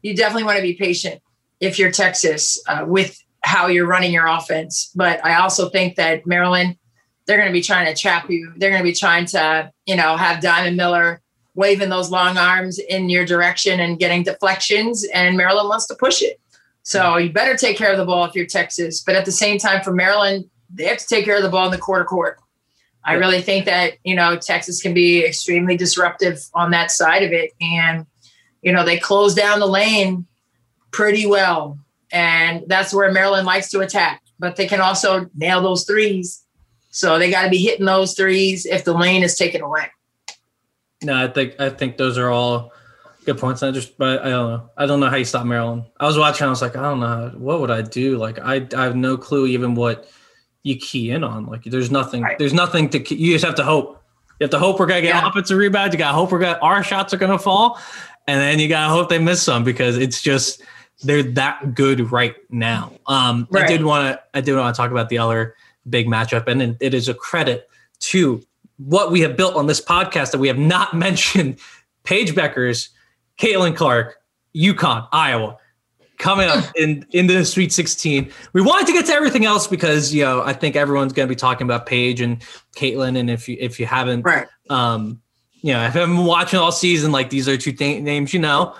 [0.02, 1.22] you definitely want to be patient
[1.60, 4.92] if you're Texas uh, with how you're running your offense.
[4.94, 6.76] But I also think that Maryland,
[7.26, 8.52] they're going to be trying to trap you.
[8.56, 11.22] They're going to be trying to, you know, have Diamond Miller
[11.54, 16.22] waving those long arms in your direction and getting deflections, and Maryland wants to push
[16.22, 16.40] it.
[16.82, 19.02] So you better take care of the ball if you're Texas.
[19.02, 21.66] But at the same time, for Maryland, they have to take care of the ball
[21.66, 22.38] in the quarter court.
[23.04, 27.32] I really think that, you know, Texas can be extremely disruptive on that side of
[27.32, 27.50] it.
[27.60, 28.06] And,
[28.62, 30.26] you know, they close down the lane
[30.92, 31.78] pretty well.
[32.12, 34.22] And that's where Maryland likes to attack.
[34.38, 36.44] But they can also nail those threes.
[36.90, 39.86] So they got to be hitting those threes if the lane is taken away.
[41.02, 42.72] No, I think I think those are all
[43.24, 43.62] Good points.
[43.62, 44.70] I just, but I don't know.
[44.76, 45.84] I don't know how you stop Maryland.
[46.00, 46.46] I was watching.
[46.46, 47.32] I was like, I don't know.
[47.36, 48.18] What would I do?
[48.18, 50.10] Like, I, I have no clue even what
[50.64, 51.46] you key in on.
[51.46, 52.22] Like, there's nothing.
[52.22, 52.38] Right.
[52.38, 53.14] There's nothing to.
[53.14, 54.02] You just have to hope.
[54.40, 55.28] You have to hope we're gonna get yeah.
[55.28, 55.92] offensive rebound.
[55.92, 57.78] You got to hope we're gonna our shots are gonna fall,
[58.26, 60.62] and then you gotta hope they miss some because it's just
[61.04, 62.92] they're that good right now.
[63.06, 63.64] Um, right.
[63.64, 64.22] I did want to.
[64.34, 65.54] I did want to talk about the other
[65.88, 67.68] big matchup, and it is a credit
[68.00, 68.42] to
[68.78, 71.58] what we have built on this podcast that we have not mentioned.
[72.04, 72.88] Paige Bueckers
[73.38, 74.16] Caitlin Clark,
[74.54, 75.58] UConn, Iowa,
[76.18, 78.30] coming up in into the Sweet 16.
[78.52, 81.32] We wanted to get to everything else because you know I think everyone's going to
[81.32, 82.42] be talking about Paige and
[82.76, 84.46] Caitlin, and if you if you haven't, right.
[84.70, 85.20] um,
[85.62, 88.40] you know, if I've been watching all season, like these are two th- names you
[88.40, 88.74] know,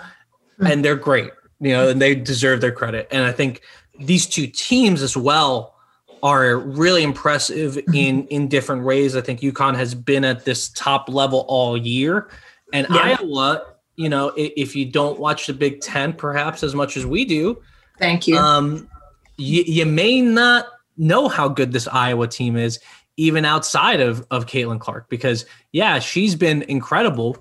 [0.57, 0.67] hmm.
[0.67, 3.07] and they're great, you know, and they deserve their credit.
[3.11, 3.61] And I think
[3.99, 5.75] these two teams as well
[6.21, 7.93] are really impressive hmm.
[7.93, 9.15] in in different ways.
[9.15, 12.29] I think UConn has been at this top level all year,
[12.71, 13.17] and yeah.
[13.19, 17.25] Iowa you know, if you don't watch the Big Ten perhaps as much as we
[17.25, 17.61] do,
[17.99, 18.37] thank you.
[18.37, 18.89] Um,
[19.37, 22.79] you, you may not know how good this Iowa team is,
[23.17, 27.37] even outside of of Caitlin Clark, because yeah, she's been incredible.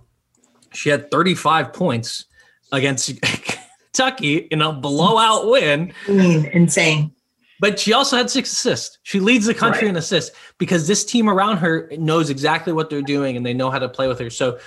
[0.73, 2.27] She had 35 points
[2.73, 3.13] against
[3.93, 5.93] Kentucky in a blowout win.
[6.09, 7.13] I mean, insane.
[7.61, 8.99] But she also had six assists.
[9.05, 9.91] She leads the country right.
[9.91, 13.71] in assists because this team around her knows exactly what they're doing and they know
[13.71, 14.31] how to play with her.
[14.31, 14.59] So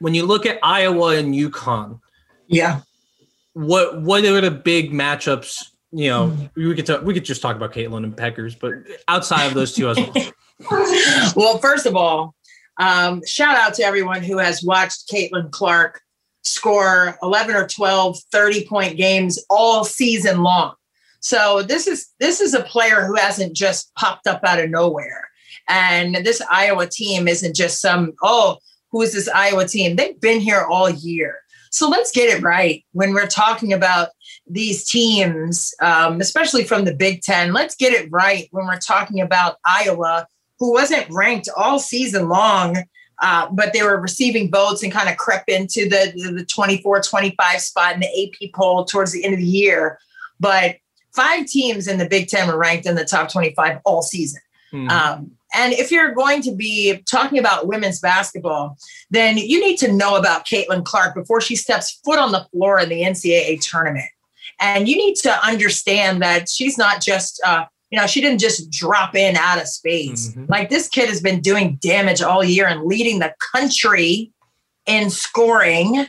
[0.00, 2.00] when you look at Iowa and UConn,
[2.48, 2.80] yeah,
[3.52, 5.64] what what are the big matchups?
[5.92, 6.68] You know, mm-hmm.
[6.68, 8.74] we could talk, we could just talk about Caitlin and Bueckers, but
[9.08, 10.12] outside of those two as well.
[11.36, 12.34] well, first of all,
[12.78, 16.00] um, shout out to everyone who has watched Caitlin Clark
[16.42, 20.74] score 11 or 12 30 point games all season long.
[21.20, 25.28] So this is this is a player who hasn't just popped up out of nowhere.
[25.68, 28.58] And this Iowa team isn't just some, oh,
[28.90, 29.96] who is this Iowa team?
[29.96, 31.40] They've been here all year.
[31.70, 34.08] So let's get it right when we're talking about
[34.48, 37.52] these teams, um, especially from the Big Ten.
[37.52, 40.26] Let's get it right when we're talking about Iowa,
[40.58, 42.76] who wasn't ranked all season long,
[43.22, 47.60] uh, but they were receiving votes and kind of crept into the, the 24, 25
[47.60, 50.00] spot in the AP poll towards the end of the year.
[50.40, 50.76] But
[51.14, 54.40] five teams in the Big Ten were ranked in the top 25 all season.
[54.72, 54.88] Mm-hmm.
[54.88, 58.78] Um, and if you're going to be talking about women's basketball,
[59.10, 62.78] then you need to know about Caitlin Clark before she steps foot on the floor
[62.78, 64.08] in the NCAA tournament.
[64.60, 68.70] And you need to understand that she's not just, uh, you know, she didn't just
[68.70, 70.28] drop in out of space.
[70.28, 70.44] Mm-hmm.
[70.48, 74.32] Like this kid has been doing damage all year and leading the country
[74.86, 76.06] in scoring.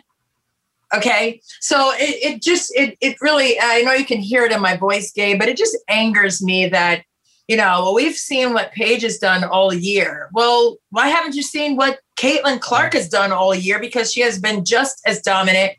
[0.93, 1.41] Okay.
[1.61, 4.75] So it, it just, it, it really, I know you can hear it in my
[4.75, 7.03] voice, Gabe, but it just angers me that
[7.51, 10.29] you know, well, we've seen what Paige has done all year.
[10.31, 13.77] Well, why haven't you seen what Caitlin Clark has done all year?
[13.77, 15.73] Because she has been just as dominant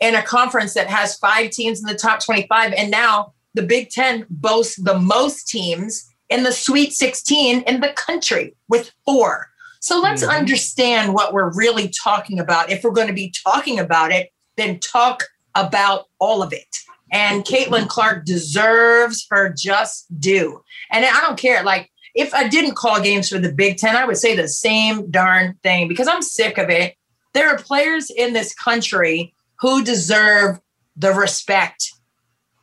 [0.00, 2.74] in a conference that has five teams in the top 25.
[2.74, 7.94] And now the Big Ten boasts the most teams in the Sweet 16 in the
[7.94, 9.48] country with four.
[9.80, 10.38] So let's mm-hmm.
[10.38, 12.68] understand what we're really talking about.
[12.68, 15.22] If we're going to be talking about it, then talk
[15.54, 16.68] about all of it.
[17.14, 20.64] And Caitlin Clark deserves her just due.
[20.90, 21.62] And I don't care.
[21.62, 25.08] Like, if I didn't call games for the Big Ten, I would say the same
[25.12, 26.96] darn thing because I'm sick of it.
[27.32, 30.58] There are players in this country who deserve
[30.96, 31.92] the respect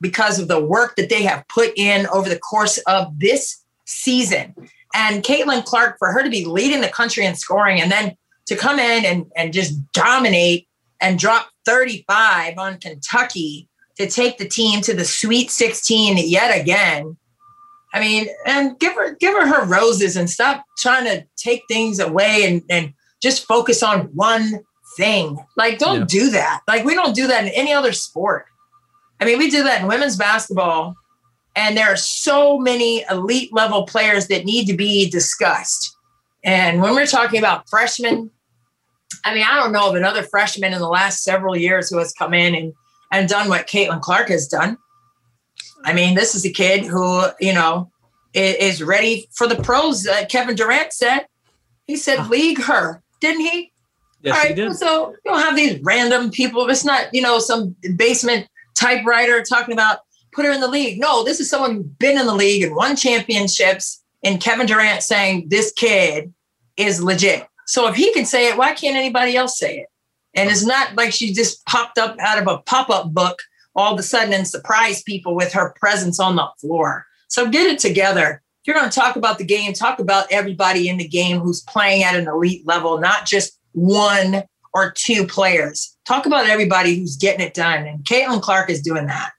[0.01, 4.53] because of the work that they have put in over the course of this season.
[4.93, 8.57] And Caitlin Clark, for her to be leading the country in scoring and then to
[8.57, 10.67] come in and, and just dominate
[10.99, 13.69] and drop 35 on Kentucky
[14.01, 17.17] to take the team to the Sweet 16 yet again
[17.93, 21.99] I mean, and give her give her her roses and stop trying to take things
[21.99, 24.61] away and and just focus on one
[24.97, 25.37] thing.
[25.57, 26.05] Like, don't yeah.
[26.07, 26.61] do that.
[26.67, 28.45] Like, we don't do that in any other sport.
[29.19, 30.95] I mean, we do that in women's basketball,
[31.55, 35.95] and there are so many elite level players that need to be discussed.
[36.43, 38.31] And when we're talking about freshmen,
[39.25, 42.13] I mean, I don't know of another freshman in the last several years who has
[42.13, 42.73] come in and,
[43.12, 44.78] and done what Caitlin Clark has done.
[45.84, 47.91] I mean, this is a kid who, you know,
[48.34, 50.08] is ready for the pros.
[50.08, 51.26] Uh, Kevin Durant said,
[51.86, 52.28] he said, oh.
[52.30, 53.71] league her, didn't he?
[54.21, 54.50] Yes, All right.
[54.50, 54.76] He did.
[54.76, 56.69] So you don't have these random people.
[56.69, 60.00] It's not, you know, some basement typewriter talking about
[60.34, 61.00] put her in the league.
[61.00, 64.04] No, this is someone who's been in the league and won championships.
[64.24, 66.34] And Kevin Durant saying this kid
[66.78, 67.47] is legit.
[67.65, 69.88] So if he can say it, why can't anybody else say it?
[70.33, 73.39] And it's not like she just popped up out of a pop up book
[73.75, 77.05] all of a sudden and surprised people with her presence on the floor.
[77.27, 78.41] So get it together.
[78.61, 81.61] If you're going to talk about the game, talk about everybody in the game who's
[81.61, 85.97] playing at an elite level, not just one or two players.
[86.05, 87.85] Talk about everybody who's getting it done.
[87.85, 89.31] And Caitlin Clark is doing that.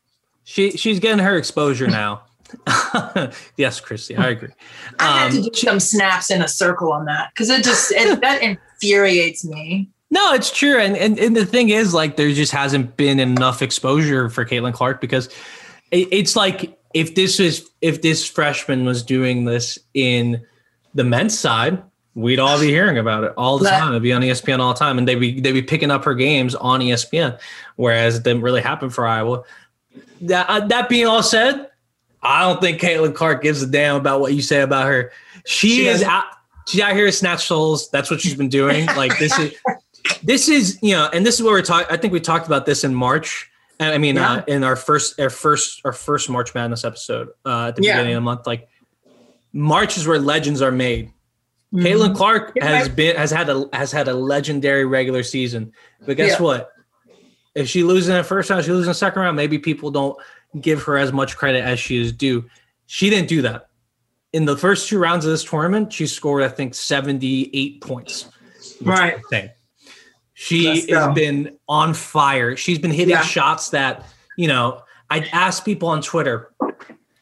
[0.45, 2.23] She she's getting her exposure now.
[3.57, 4.51] yes, Christy, I agree.
[4.99, 7.93] I have to um, do some snaps in a circle on that because it just
[7.93, 8.43] it, that
[8.83, 9.89] infuriates me.
[10.13, 10.77] No, it's true.
[10.77, 14.75] And, and and the thing is, like, there just hasn't been enough exposure for Caitlin
[14.75, 15.31] Clark because
[15.91, 20.45] it, it's like if this is if this freshman was doing this in
[20.93, 21.83] the men's side,
[22.15, 23.89] we'd all be hearing about it all the time.
[23.89, 26.15] It'd be on ESPN all the time, and they'd be they'd be picking up her
[26.15, 27.41] games on ESPN.
[27.77, 29.45] Whereas it didn't really happen for Iowa.
[30.21, 31.71] That uh, that being all said,
[32.23, 35.11] I don't think Caitlin Clark gives a damn about what you say about her.
[35.47, 36.25] She, she is out.
[36.69, 37.89] She's out here to snatch souls.
[37.89, 38.85] That's what she's been doing.
[38.89, 39.55] Like this is
[40.23, 41.87] this is you know, and this is what we're talking.
[41.91, 43.49] I think we talked about this in March.
[43.81, 44.33] And I mean, yeah.
[44.33, 47.97] uh, in our first, our first, our first March Madness episode uh, at the yeah.
[47.97, 48.69] beginning of the month, like
[49.53, 51.13] March is where legends are made.
[51.73, 51.87] Mm-hmm.
[51.87, 55.73] Caitlin Clark yeah, has been has had a has had a legendary regular season,
[56.05, 56.71] but guess what?
[57.55, 59.37] If she loses in the first round, she loses in the second round.
[59.37, 60.17] Maybe people don't
[60.61, 62.49] give her as much credit as she is due.
[62.87, 63.69] She didn't do that.
[64.33, 68.31] In the first two rounds of this tournament, she scored, I think, 78 points.
[68.81, 69.19] Right.
[70.43, 72.57] She has been on fire.
[72.57, 73.23] She's been hitting yeah.
[73.23, 74.05] shots that,
[74.37, 76.53] you know, I asked people on Twitter,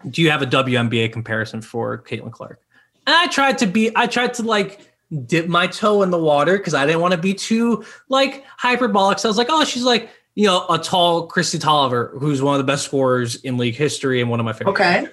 [0.08, 2.62] do you have a WNBA comparison for Caitlin Clark?
[3.06, 4.80] And I tried to be, I tried to like
[5.26, 9.18] dip my toe in the water because I didn't want to be too like hyperbolic.
[9.18, 12.54] So I was like, oh, she's like, you know, a tall Kristi Toliver, who's one
[12.54, 14.72] of the best scorers in league history and one of my favorite.
[14.72, 15.06] Okay.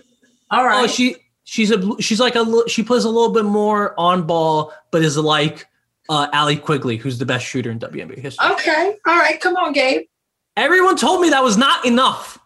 [0.49, 0.83] All oh, right.
[0.85, 4.71] Oh, she she's a she's like a she plays a little bit more on ball,
[4.91, 5.67] but is like
[6.09, 8.49] uh, Allie Quigley, who's the best shooter in WNBA history.
[8.51, 8.97] Okay.
[9.05, 9.39] All right.
[9.39, 10.05] Come on, Gabe.
[10.55, 12.39] Everyone told me that was not enough.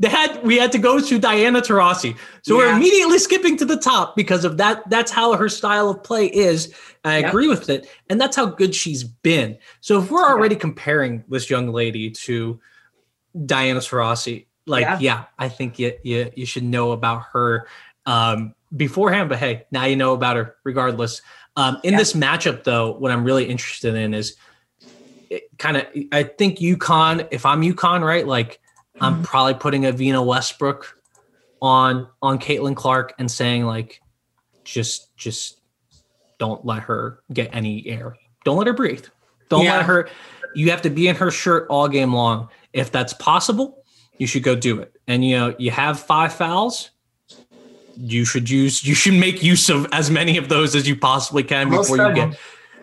[0.00, 2.16] They had we had to go to Diana Taurasi.
[2.42, 2.66] So yeah.
[2.66, 4.88] we're immediately skipping to the top because of that.
[4.90, 6.74] That's how her style of play is.
[7.04, 7.28] I yep.
[7.28, 7.88] agree with it.
[8.10, 9.56] And that's how good she's been.
[9.80, 10.60] So if we're already yeah.
[10.62, 12.58] comparing this young lady to
[13.46, 14.98] Diana Taurasi, like, yeah.
[14.98, 17.68] yeah, I think you, you you should know about her
[18.06, 19.28] um, beforehand.
[19.28, 21.22] But hey, now you know about her regardless.
[21.56, 24.36] Um, in this matchup, though, what I'm really interested in is
[25.58, 27.28] kind of I think UConn.
[27.30, 28.60] If I'm UConn, right, like
[29.00, 29.22] I'm mm-hmm.
[29.22, 30.98] probably putting Evina Westbrook
[31.62, 34.00] on on Caitlin Clark and saying like,
[34.64, 35.60] just just
[36.38, 38.16] don't let her get any air.
[38.44, 39.06] Don't let her breathe.
[39.48, 39.76] Don't yeah.
[39.76, 40.08] let her.
[40.54, 42.48] You have to be in her shirt all game long.
[42.72, 43.84] If that's possible,
[44.18, 44.92] you should go do it.
[45.06, 46.90] And you know you have five fouls.
[47.96, 48.84] You should use.
[48.84, 52.08] You should make use of as many of those as you possibly can Most before
[52.08, 52.38] you get.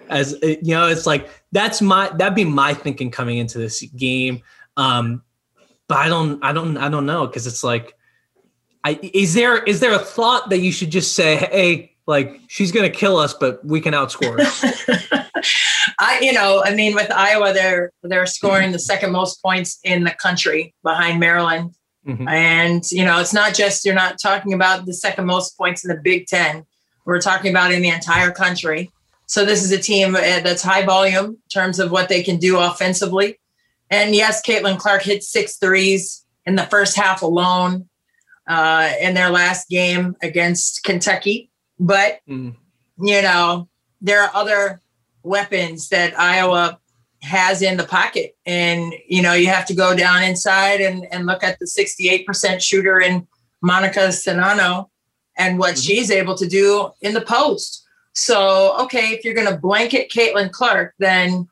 [0.10, 4.42] As you know, it's like that's my that'd be my thinking coming into this game.
[4.78, 5.24] Um,
[5.88, 7.96] but I don't, I don't, I don't know because it's like,
[8.84, 12.72] I is there is there a thought that you should just say, hey, like she's
[12.72, 14.42] gonna kill us, but we can outscore.
[14.42, 15.28] her
[16.00, 20.04] I, you know, I mean, with Iowa, they're they're scoring the second most points in
[20.04, 21.76] the country behind Maryland.
[22.08, 22.28] Mm-hmm.
[22.28, 25.90] And you know, it's not just you're not talking about the second most points in
[25.90, 26.66] the Big Ten.
[27.06, 28.92] We're talking about in the entire country.
[29.32, 32.36] So this is a team uh, that's high volume in terms of what they can
[32.36, 33.40] do offensively.
[33.90, 37.88] And yes, Caitlin Clark hit six threes in the first half alone
[38.46, 41.50] uh, in their last game against Kentucky.
[41.80, 42.56] But, mm.
[43.00, 43.70] you know,
[44.02, 44.82] there are other
[45.24, 46.81] weapons that Iowa
[47.22, 48.36] has in the pocket.
[48.46, 52.62] And, you know, you have to go down inside and, and look at the 68%
[52.62, 53.28] shooter in
[53.64, 54.90] Monika Czinano
[55.38, 55.82] and what mm-hmm.
[55.82, 57.86] she's able to do in the post.
[58.14, 61.48] So, okay, if you're going to blanket Caitlin Clark, then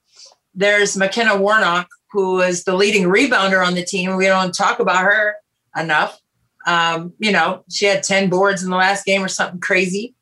[0.53, 4.15] there's McKenna Warnock, who is the leading rebounder on the team.
[4.17, 5.35] We don't talk about her
[5.77, 6.19] enough.
[6.65, 10.15] Um, you know, she had 10 boards in the last game or something crazy.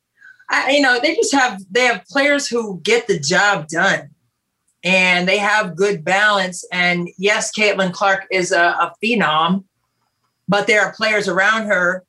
[0.49, 4.11] I, you know, they just have they have players who get the job done
[4.87, 6.65] and they have good balance.
[6.71, 9.65] And yes, Caitlin Clark is a, a phenom,
[10.47, 12.05] but there are players around her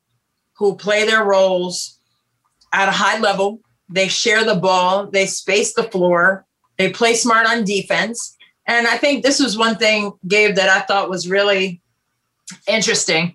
[0.57, 1.99] who play their roles
[2.73, 3.61] at a high level.
[3.89, 8.37] They share the ball, they space the floor, they play smart on defense
[8.69, 11.81] and I think this was one thing, Gabe, that I thought was really
[12.69, 13.35] interesting.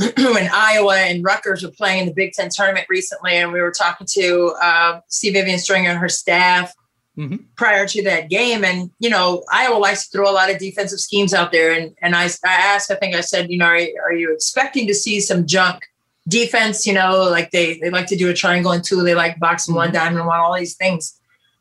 [0.16, 3.70] when Iowa and Rutgers were playing in the Big Ten tournament recently, and we were
[3.70, 5.30] talking to uh, C.
[5.30, 6.72] Vivian Stringer and her staff
[7.16, 7.36] mm-hmm.
[7.56, 8.64] prior to that game.
[8.64, 11.72] And, you know, Iowa likes to throw a lot of defensive schemes out there.
[11.72, 14.86] And, and I, I asked, I think I said, you know, are, are you expecting
[14.86, 15.84] to see some junk
[16.28, 16.86] defense?
[16.86, 19.72] You know, like they, they like to do a triangle and two, they like boxing
[19.72, 19.78] mm-hmm.
[19.78, 21.18] one, diamond one, all these things.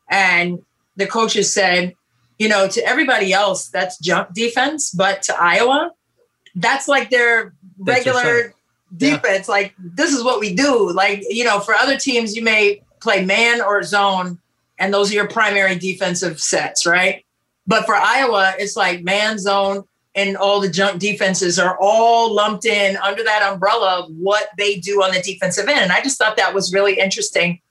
[0.09, 0.63] And
[0.95, 1.95] the coaches said,
[2.37, 5.91] you know, to everybody else, that's junk defense, but to Iowa,
[6.55, 8.53] that's like their regular
[8.97, 9.47] defense.
[9.47, 9.53] Yeah.
[9.53, 10.91] Like this is what we do.
[10.91, 14.39] Like, you know, for other teams, you may play man or zone,
[14.81, 17.23] and those are your primary defensive sets, right?
[17.67, 19.83] But for Iowa, it's like man zone
[20.15, 24.77] and all the junk defenses are all lumped in under that umbrella of what they
[24.77, 25.81] do on the defensive end.
[25.81, 27.61] And I just thought that was really interesting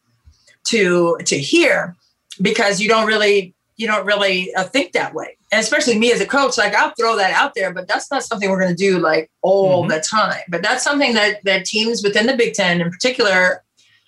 [0.65, 1.97] to to hear
[2.41, 5.37] because you don't really you don't really uh, think that way.
[5.51, 8.23] And especially me as a coach, like I'll throw that out there, but that's not
[8.23, 9.91] something we're going to do like all mm-hmm.
[9.91, 10.43] the time.
[10.49, 13.65] But that's something that that teams within the Big Ten, in particular,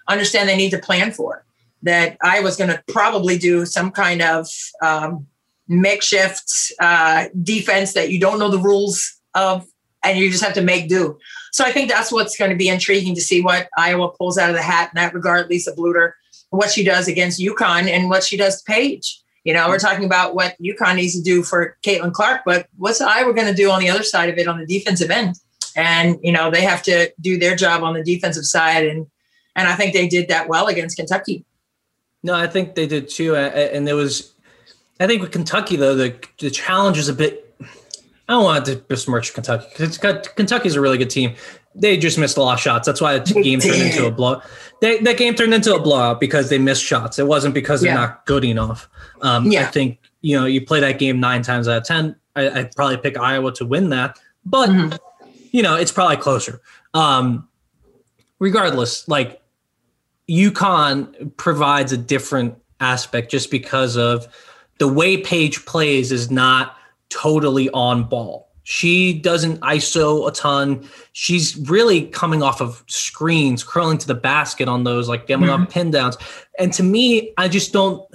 [0.08, 1.44] understand they need to plan for.
[1.82, 4.46] That I was going to probably do some kind of
[4.82, 5.26] um,
[5.68, 9.66] makeshift uh, defense that you don't know the rules of,
[10.04, 11.18] and you just have to make do.
[11.52, 14.50] So I think that's what's going to be intriguing to see what Iowa pulls out
[14.50, 15.48] of the hat in that regard.
[15.48, 16.12] Lisa Bluder,
[16.50, 19.20] what she does against UConn, and what she does to Paige.
[19.44, 23.00] You know, we're talking about what UConn needs to do for Caitlin Clark, but what's
[23.00, 25.36] Iowa going to do on the other side of it on the defensive end?
[25.74, 29.06] And you know, they have to do their job on the defensive side, and
[29.56, 31.44] and I think they did that well against Kentucky.
[32.22, 34.32] No, I think they did too, and there was,
[35.00, 37.54] I think with Kentucky though, the the challenge is a bit.
[38.28, 39.98] I don't want to besmirch Kentucky because
[40.36, 41.34] Kentucky's a really good team.
[41.74, 42.86] They just missed a lot of shots.
[42.86, 44.40] That's why the game turned into a blow.
[44.80, 47.18] They, that game turned into a blowout because they missed shots.
[47.18, 48.88] It wasn't because they're not good enough.
[49.22, 49.62] Um, yeah.
[49.62, 52.16] I think you know you play that game nine times out of ten.
[52.36, 54.96] I, would probably pick Iowa to win that, but mm-hmm.
[55.50, 56.60] you know it's probably closer.
[56.94, 57.48] Um,
[58.38, 59.41] regardless, like
[60.32, 64.26] UConn provides a different aspect just because of
[64.78, 66.76] the way Paige plays is not
[67.10, 68.48] totally on ball.
[68.64, 70.88] She doesn't ISO a ton.
[71.12, 75.64] She's really coming off of screens, curling to the basket on those, like getting mm-hmm.
[75.64, 76.16] pin downs.
[76.58, 78.08] And to me, I just don't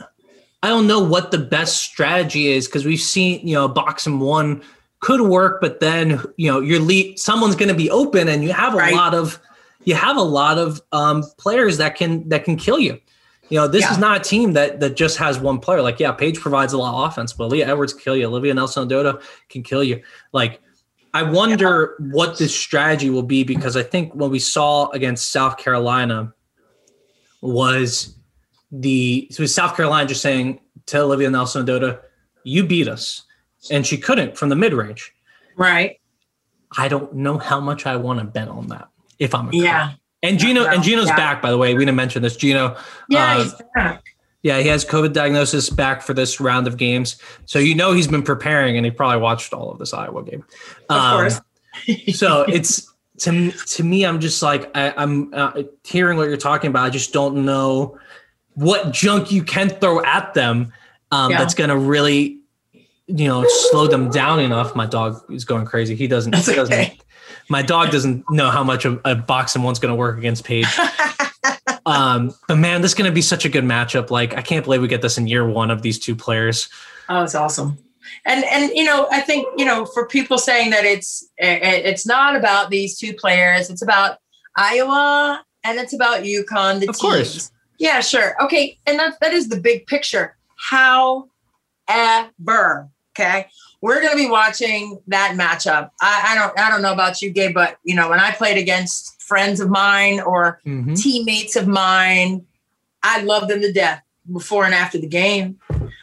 [0.63, 4.19] I don't know what the best strategy is because we've seen, you know, box and
[4.19, 4.63] one
[4.99, 8.73] could work, but then you know, your lead someone's gonna be open and you have
[8.73, 8.93] a right.
[8.93, 9.39] lot of
[9.87, 12.99] you have a lot of um, players that can that can kill you.
[13.47, 13.93] You know, this yeah.
[13.93, 15.81] is not a team that that just has one player.
[15.81, 18.25] Like, yeah, Paige provides a lot of offense, but Leah Edwards can kill you.
[18.25, 20.03] Olivia Nelson-Ododa can kill you.
[20.33, 20.59] Like,
[21.13, 22.07] I wonder yeah.
[22.11, 26.33] what this strategy will be because I think what we saw against South Carolina
[27.39, 28.17] was
[28.73, 32.01] the so was South Carolina just saying to Olivia Nelson-Ododa,
[32.43, 33.23] "You beat us,"
[33.71, 35.13] and she couldn't from the mid range.
[35.55, 36.01] Right.
[36.77, 38.89] I don't know how much I want to bet on that.
[39.19, 39.93] If I'm yeah.
[40.23, 41.15] And Gino and Gino's yeah.
[41.15, 41.73] back, by the way.
[41.73, 42.35] We didn't mention this.
[42.35, 42.75] Gino.
[43.09, 44.03] Yeah, uh, he's back.
[44.43, 47.21] Yeah, he has COVID diagnosis back for this round of games.
[47.45, 50.43] So you know he's been preparing and he probably watched all of this Iowa game.
[50.89, 51.41] Of um, course.
[52.17, 56.69] so it's to to me, I'm just like I, am uh, hearing what you're talking
[56.69, 56.85] about.
[56.85, 57.99] I just don't know
[58.55, 60.73] what junk you can throw at them
[61.11, 61.37] um, yeah.
[61.37, 62.39] that's going to really,
[63.05, 64.75] you know, slow them down enough.
[64.75, 65.95] My dog is going crazy.
[65.95, 66.31] He doesn't.
[66.31, 66.73] That's he doesn't.
[66.73, 66.97] Okay
[67.49, 70.43] my dog doesn't know how much a, a box and one's going to work against
[70.43, 70.67] Paige.
[71.85, 74.09] um, but man, this is going to be such a good matchup.
[74.09, 76.69] Like, I can't believe we get this in year one of these two players.
[77.09, 77.77] Oh, it's awesome.
[78.25, 82.35] And and you know, I think you know, for people saying that it's it's not
[82.35, 84.17] about these two players, it's about
[84.55, 86.79] Iowa and it's about UConn.
[86.79, 86.99] The of teams.
[86.99, 87.51] course.
[87.79, 88.41] Yeah, sure.
[88.43, 90.35] Okay, and that that is the big picture.
[90.55, 91.29] However,
[93.17, 93.47] okay,
[93.81, 95.91] we're going to be watching that matchup.
[96.01, 98.57] I, I, don't I don't know about you, Gabe, but you know when I played
[98.57, 100.95] against friends of mine or mm-hmm.
[100.95, 102.45] teammates of mine,
[103.03, 104.01] I loved them to death
[104.31, 105.59] before and after the game.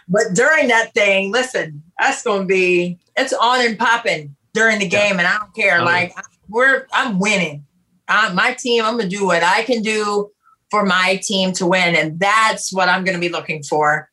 [0.08, 4.88] But during that thing, listen, that's going to be it's on and popping during the
[4.88, 5.18] game, yeah.
[5.18, 5.80] and I don't care.
[5.80, 6.22] Oh, like yeah.
[6.48, 7.66] we're I'm winning.
[8.06, 10.30] I'm, my team, I'm going to do what I can do
[10.70, 14.10] for my team to win, and that's what I'm going to be looking for.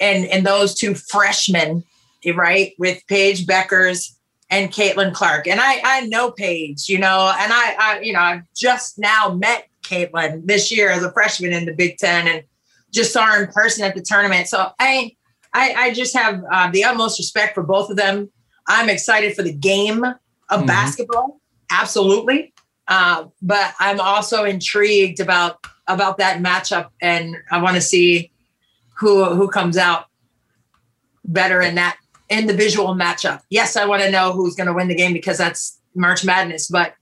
[0.00, 1.84] And and those two freshmen
[2.32, 4.14] right, with Paige Bueckers
[4.50, 5.46] and Caitlin Clark.
[5.46, 9.34] And I, I know Paige, you know, and I, I, you know, I've just now
[9.34, 12.42] met Caitlin this year as a freshman in the Big Ten and
[12.90, 14.48] just saw her in person at the tournament.
[14.48, 15.16] So I,
[15.52, 18.30] I, I just have uh, the utmost respect for both of them.
[18.66, 20.14] I'm excited for the game of
[20.50, 20.66] mm-hmm.
[20.66, 22.54] basketball, absolutely.
[22.86, 28.30] Uh, but I'm also intrigued about about that matchup, and I want to see
[28.98, 30.06] who who comes out
[31.24, 31.96] better in that
[32.30, 33.42] individual matchup.
[33.50, 36.68] Yes, I want to know who's going to win the game because that's March Madness,
[36.68, 36.94] but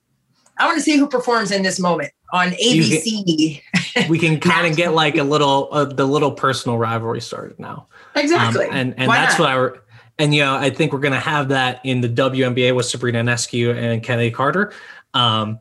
[0.58, 3.62] I want to see who performs in this moment on ABC.
[3.74, 7.58] Can, we can kind of get like a little uh, the little personal rivalry started
[7.58, 7.86] now.
[8.14, 9.60] Exactly, um, and and Why that's not?
[9.60, 9.78] what I.
[10.18, 13.24] And you know, I think we're going to have that in the WNBA with Sabrina
[13.24, 14.72] Ionescu and Chennedy Carter.
[15.14, 15.58] Um,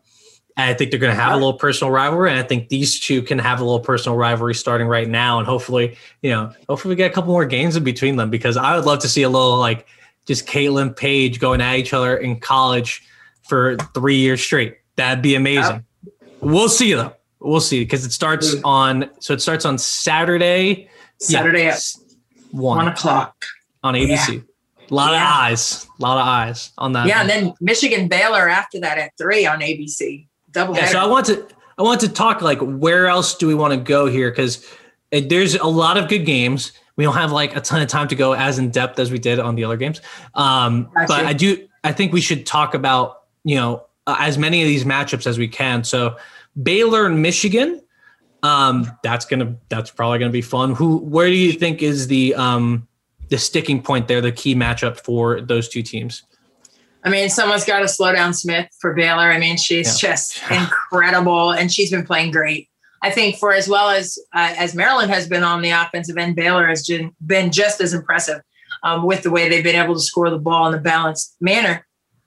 [0.57, 3.21] I think they're going to have a little personal rivalry, and I think these two
[3.21, 6.95] can have a little personal rivalry starting right now, and hopefully, you know, hopefully we
[6.97, 9.29] get a couple more games in between them because I would love to see a
[9.29, 9.87] little like
[10.25, 13.03] just Caitlin Paige going at each other in college
[13.43, 14.77] for three years straight.
[14.95, 15.83] That'd be amazing.
[16.03, 16.13] Yep.
[16.41, 17.13] We'll see though.
[17.39, 20.89] We'll see because it starts on so it starts on Saturday.
[21.19, 21.95] Saturday yeah, at
[22.51, 23.45] one, one o'clock
[23.83, 24.33] on ABC.
[24.33, 24.39] Yeah.
[24.89, 25.23] A lot yeah.
[25.23, 27.07] of eyes, a lot of eyes on that.
[27.07, 30.75] Yeah, and then Michigan Baylor after that at three on ABC double.
[30.75, 31.47] Yeah, so I want to
[31.77, 34.65] I want to talk like where else do we want to go here because
[35.11, 36.73] there's a lot of good games.
[36.95, 39.17] We don't have like a ton of time to go as in depth as we
[39.17, 40.01] did on the other games.
[40.35, 44.61] Um, but I do I think we should talk about you know uh, as many
[44.61, 45.83] of these matchups as we can.
[45.83, 46.17] So
[46.61, 47.81] Baylor and Michigan.
[48.43, 50.73] Um, that's gonna that's probably gonna be fun.
[50.73, 52.87] Who where do you think is the um
[53.29, 56.23] the sticking point there, the key matchup for those two teams?
[57.03, 59.31] I mean, someone's got to slow down Smith for Baylor.
[59.31, 60.09] I mean, she's yeah.
[60.09, 62.69] just incredible, and she's been playing great.
[63.01, 66.35] I think for as well as uh, as Maryland has been on the offensive end,
[66.35, 66.89] Baylor has
[67.25, 68.41] been just as impressive
[68.83, 71.85] um, with the way they've been able to score the ball in a balanced manner.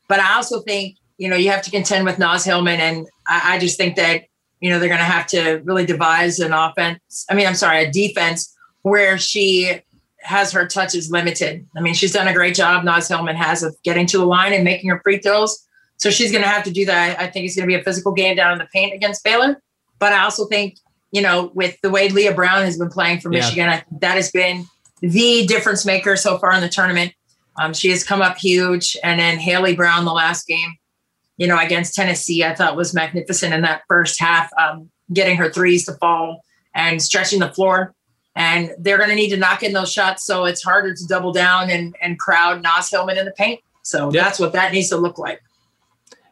[0.08, 3.54] But I also think you know you have to contend with Naz Hillmon, and I,
[3.54, 4.24] I just think that
[4.60, 7.24] you know they're going to have to really devise an offense.
[7.30, 8.52] I mean, I'm sorry, a defense
[8.82, 9.80] where she
[10.24, 11.66] has her touches limited.
[11.76, 12.84] I mean, she's done a great job.
[12.84, 15.64] Naz Hillmon has of getting to the line and making her free throws.
[15.98, 17.20] So she's going to have to do that.
[17.20, 19.62] I think it's going to be a physical game down in the paint against Baylor.
[19.98, 20.78] But I also think,
[21.12, 23.82] you know, with the way Leigha Brown has been playing for Michigan, yeah.
[24.00, 24.66] that has been
[25.00, 27.12] the difference maker so far in the tournament.
[27.56, 28.96] Um, she has come up huge.
[29.04, 30.72] And then Hailey Brown, the last game,
[31.36, 35.50] you know, against Tennessee, I thought was magnificent in that first half, um, getting her
[35.50, 36.42] threes to fall
[36.74, 37.94] and stretching the floor
[38.36, 40.24] and they're going to need to knock in those shots.
[40.24, 43.60] So it's harder to double down and and crowd Naz Hillmon in the paint.
[43.82, 44.24] So yep.
[44.24, 45.42] that's what that needs to look like.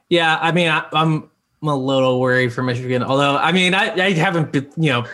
[0.09, 1.31] Yeah, I mean, I, I'm
[1.63, 3.05] I'm a little worried for Michigan.
[3.05, 5.07] Although, I mean, I, I haven't, you know,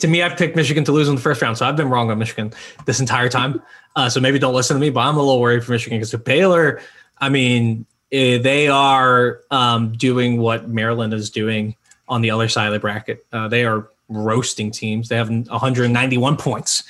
[0.00, 1.56] to me, I've picked Michigan to lose in the first round.
[1.56, 2.52] So I've been wrong on Michigan
[2.86, 3.62] this entire time.
[3.94, 6.14] Uh, so maybe don't listen to me, but I'm a little worried for Michigan because
[6.14, 6.80] of Baylor,
[7.18, 11.76] I mean, eh, they are um, doing what Maryland is doing
[12.08, 13.26] on the other side of the bracket.
[13.32, 15.08] Uh, they are roasting teams.
[15.08, 16.84] They have 191 points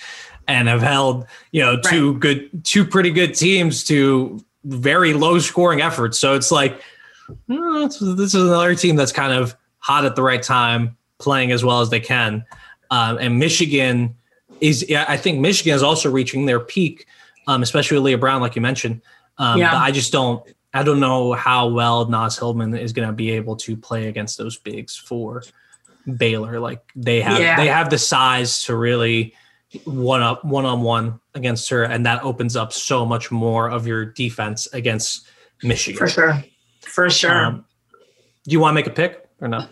[0.48, 2.20] and have held, you know, two right.
[2.20, 6.18] good, two pretty good teams to very low scoring efforts.
[6.18, 6.80] So it's like,
[7.50, 11.64] oh, this is another team that's kind of hot at the right time, playing as
[11.64, 12.44] well as they can.
[12.90, 14.16] Um, and Michigan
[14.60, 17.06] is, I think Michigan is also reaching their peak,
[17.46, 19.00] um, especially Leigha Brown, like you mentioned.
[19.38, 19.72] Um, yeah.
[19.72, 20.44] But I just don't,
[20.74, 24.38] I don't know how well Naz Hillmon is going to be able to play against
[24.38, 25.42] those bigs for
[26.16, 26.60] Baylor.
[26.60, 27.56] Like they have, yeah.
[27.56, 29.34] they have the size to really
[29.84, 33.86] one up, one on one against her, and that opens up so much more of
[33.86, 35.26] your defense against
[35.62, 35.98] Michigan.
[35.98, 36.44] For sure
[36.92, 37.46] for sure.
[37.46, 37.64] Um,
[38.44, 39.66] do you want to make a pick or no?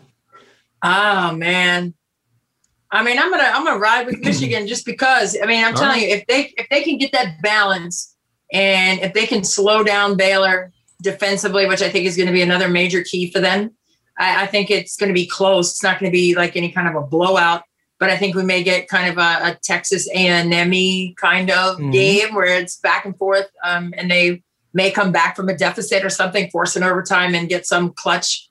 [0.83, 1.95] Oh man.
[2.93, 5.37] I mean, I'm gonna I'm gonna ride with Michigan just because.
[5.41, 6.09] I mean, I'm All telling right.
[6.09, 8.17] you, if they if they can get that balance
[8.53, 10.73] and if they can slow down Baylor
[11.03, 13.77] defensively, which I think is going to be another major key for them,
[14.21, 15.71] I, I think it's going to be close.
[15.71, 17.63] It's not going to be like any kind of a blowout,
[17.99, 21.91] but I think we may get kind of a, a Texas A&M kind of mm-hmm.
[21.91, 24.43] game where it's back and forth, um, and they
[24.73, 28.49] may come back from a deficit or something, force an overtime and get some clutch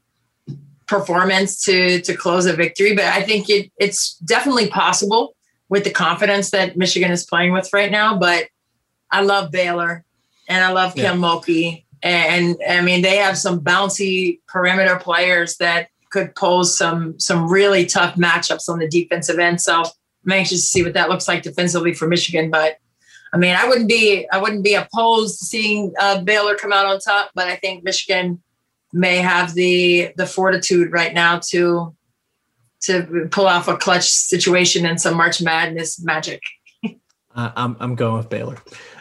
[0.88, 2.96] performance to to close a victory.
[2.96, 5.36] But I think it it's definitely possible
[5.70, 8.18] with the confidence that Michigan is playing with right now.
[8.18, 8.48] But
[9.12, 10.04] I love Baylor
[10.48, 11.28] and I love Kim yeah.
[11.28, 11.86] Mulkey.
[12.02, 17.86] And I mean, they have some bouncy perimeter players that could pose some some really
[17.86, 19.62] tough matchups on the defensive end.
[19.62, 19.84] So
[20.26, 22.50] I'm anxious to see what that looks like defensively for Michigan.
[22.50, 22.78] But
[23.34, 26.86] I mean, I wouldn't be I wouldn't be opposed to seeing uh, Baylor come out
[26.86, 28.42] on top, but I think Michigan
[28.94, 31.96] may have the the fortitude right now to
[32.82, 36.42] to pull off a clutch situation and some March Madness magic.
[37.36, 38.58] Uh, I'm I'm going with Baylor.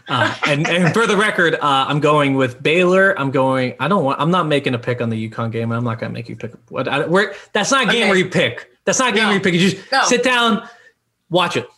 [0.09, 3.19] Uh, and, and for the record, uh, I'm going with Baylor.
[3.19, 3.75] I'm going.
[3.79, 4.21] I don't want.
[4.21, 5.71] I'm not making a pick on the UConn game.
[5.71, 6.53] I'm not going to make you pick.
[6.69, 6.89] What?
[6.89, 8.09] I, where, that's not a game okay.
[8.09, 8.71] where you pick.
[8.85, 9.29] That's not a game no.
[9.29, 9.55] where you pick.
[9.55, 10.05] You just no.
[10.05, 10.67] sit down,
[11.29, 11.69] watch it.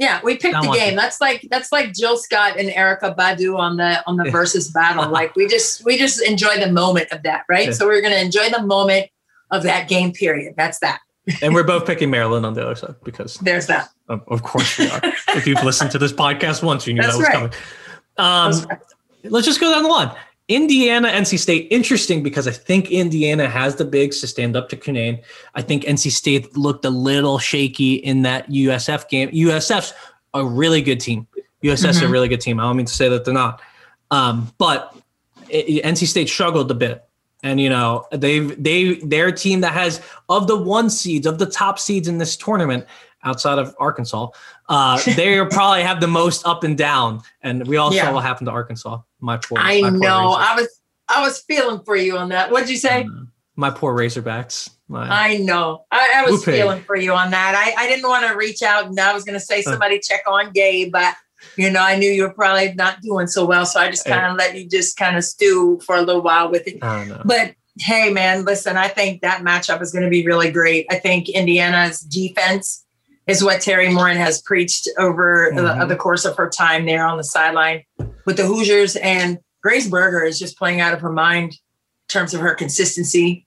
[0.00, 0.96] Yeah, we picked the game.
[0.96, 5.06] That's like that's like Jill Scott and Erykah Badu on the on the Verzuz battle.
[5.10, 7.66] Like we just we just enjoy the moment of that, right?
[7.66, 7.72] Yeah.
[7.72, 9.10] So we're gonna enjoy the moment
[9.50, 10.54] of that game period.
[10.56, 11.00] That's that.
[11.42, 13.90] and we're both picking Maryland on the other side because there's that.
[14.10, 15.00] Of, of course we are.
[15.28, 17.34] if you've listened to this podcast once, you knew that's that was right.
[17.34, 17.52] coming.
[18.18, 18.78] Um, right.
[19.22, 20.14] Let's just go down the line.
[20.48, 24.76] Indiana, NC State, interesting because I think Indiana has the bigs to stand up to
[24.76, 25.22] Cunane.
[25.54, 29.30] I think NC State looked a little shaky in that USF game.
[29.30, 29.94] USF's
[30.34, 31.28] a really good team.
[31.62, 32.06] USS mm-hmm.
[32.06, 32.58] a really good team.
[32.58, 33.62] I don't mean to say that they're not,
[34.10, 34.96] um, but
[35.48, 37.04] it, NC State struggled a bit.
[37.42, 41.38] And you know they've they they're a team that has of the one seeds of
[41.38, 42.84] the top seeds in this tournament
[43.24, 44.28] outside of Arkansas,
[44.68, 47.22] uh, they probably have the most up and down.
[47.42, 48.06] And we all yeah.
[48.06, 49.00] saw what happened to Arkansas.
[49.20, 49.58] My poor.
[49.58, 50.32] I my poor know.
[50.32, 52.50] I was I was feeling for you on that.
[52.50, 53.02] What'd you say?
[53.04, 53.24] Uh,
[53.56, 54.70] my poor Razorbacks.
[54.88, 55.84] My, I know.
[55.90, 57.54] I, I was feeling for you on that.
[57.54, 60.00] I, I didn't want to reach out and I was going to say somebody uh,
[60.02, 61.14] check on Gabe, but
[61.56, 63.64] you know, I knew you were probably not doing so well.
[63.66, 66.50] So I just kind of let you just kind of stew for a little while
[66.50, 66.80] with it.
[66.80, 70.86] But hey, man, listen, I think that matchup is going to be really great.
[70.90, 72.84] I think Indiana's defense
[73.30, 75.80] is what Teri Moren has preached over mm-hmm.
[75.80, 77.84] the, the, course of her time there on the sideline
[78.26, 78.96] with the Hoosiers.
[78.96, 81.58] And Grace Berger is just playing out of her mind in
[82.08, 83.46] terms of her consistency.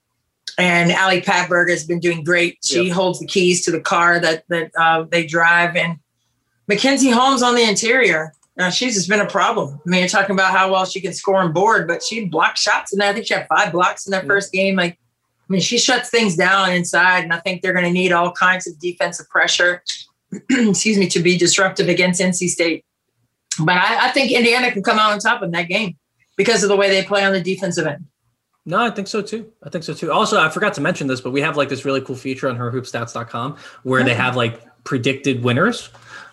[0.56, 2.58] And Ali Patberg has been doing great.
[2.64, 2.94] She yep.
[2.94, 5.76] holds the keys to the car that that uh, they drive.
[5.76, 5.98] And
[6.66, 8.32] Mackenzie Holmes on the interior.
[8.56, 9.80] Now she's just been a problem.
[9.84, 12.58] I mean, you're talking about how well she can score and board, but she blocked
[12.58, 14.76] shots, and I think she had five blocks in that first game.
[14.76, 14.98] Like
[15.48, 18.32] I mean, she shuts things down inside, and I think they're going to need all
[18.32, 19.82] kinds of defensive pressure,
[20.50, 22.84] excuse me, to be disruptive against NC State.
[23.60, 25.96] But I, I, think Indiana can come out on top in that game
[26.36, 28.06] because of the way they play on the defensive end.
[28.66, 29.52] No, I think so too.
[29.62, 30.10] I think so too.
[30.10, 32.56] Also, I forgot to mention this, but we have like this really cool feature on
[32.56, 35.90] herhoopstats.com where they have like predicted winners.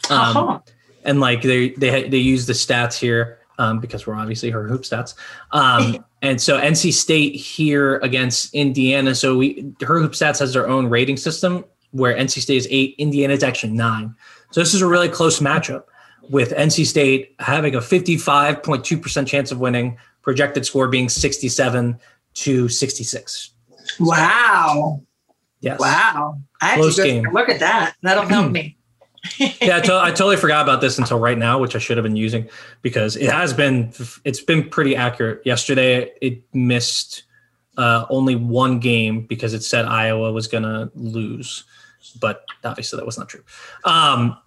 [0.10, 0.60] Um, uh-huh.
[1.04, 4.82] And like they they they use the stats here um, because we're obviously her hoop
[4.82, 5.14] stats.
[5.52, 9.14] Um, and so NC State here against Indiana.
[9.14, 12.96] So we her hoop stats has their own rating system where NC State is eight,
[12.98, 14.16] Indiana is actually nine.
[14.50, 15.84] So this is a really close matchup
[16.30, 22.00] with NC State having a 55.2% chance of winning, projected score being 67
[22.34, 23.52] to 66.
[24.00, 25.02] Wow.
[25.60, 25.80] Yes.
[25.80, 26.40] Wow.
[26.62, 27.28] I Close game.
[27.32, 27.96] Look at that.
[28.02, 28.78] That'll help me.
[29.38, 32.04] yeah, I, to- I totally forgot about this until right now, which I should have
[32.04, 32.50] been using
[32.82, 33.94] because it has been
[34.26, 35.42] it's been pretty accurate.
[35.46, 37.24] Yesterday, it missed
[37.78, 41.64] uh, only one game because it said Iowa was going to lose,
[42.20, 43.44] but obviously that was not true.
[43.86, 44.38] Um,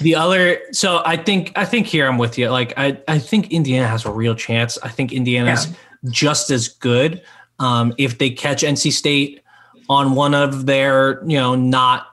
[0.00, 2.48] the other, so I think I think here I'm with you.
[2.48, 4.78] Like I I think Indiana has a real chance.
[4.82, 5.74] I think Indiana's Yeah.
[6.10, 7.22] just as good
[7.58, 9.40] um, if they catch NC State
[9.88, 12.06] on one of their you know not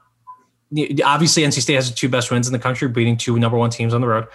[1.04, 3.70] obviously NC State has the two best wins in the country, beating two number one
[3.70, 4.28] teams on the road.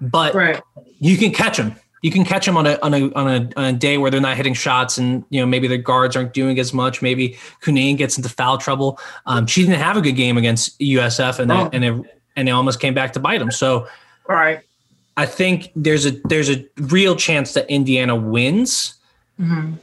[0.00, 0.60] But Right.
[0.98, 1.76] you can catch them.
[2.02, 4.20] You can catch them on a on a on a, on a day where they're
[4.20, 7.00] not hitting shots, and you know maybe their guards aren't doing as much.
[7.00, 8.98] Maybe Cunane gets into foul trouble.
[9.26, 11.66] Um, she didn't have a good game against USF, and Oh.
[11.66, 13.52] it, and it and it almost came back to bite them.
[13.52, 13.86] So
[14.28, 14.60] Right.
[15.16, 18.94] I think there's a there's a real chance that Indiana wins.
[19.40, 19.74] Mhm.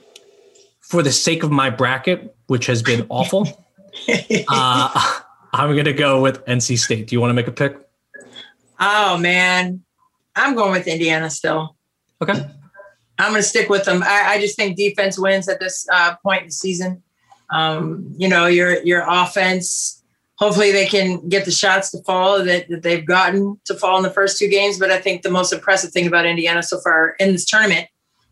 [0.82, 3.48] For the sake of my bracket, which has been awful,
[4.50, 5.19] uh,
[5.54, 7.08] I'm going to go with NC State.
[7.08, 7.76] Do you want to make a pick?
[8.80, 9.84] Oh man,
[10.36, 11.76] I'm going with Indiana still.
[12.22, 12.34] Okay.
[13.18, 14.02] I'm going to stick with them.
[14.04, 17.04] I, I just think defense wins at this uh, point in the season.
[17.50, 19.96] Um, you know, your your offense.
[20.38, 24.04] Hopefully, they can get the shots to fall that, that they've gotten to fall in
[24.04, 24.80] the first two games.
[24.80, 27.88] But I think the most impressive thing about Indiana so far in this tournament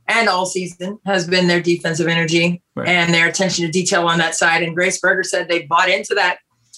[0.08, 2.88] and all season has been their defensive energy Right.
[2.88, 4.64] and their attention to detail on that side.
[4.64, 6.38] And Grace Berger said they bought into that.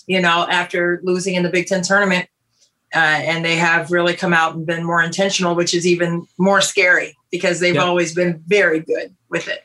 [0.09, 2.27] You know, after losing in the Big Ten tournament,
[2.95, 6.61] uh, and they have really come out and been more intentional, which is even more
[6.61, 7.83] scary because they've Yeah.
[7.83, 9.63] always been very good with it.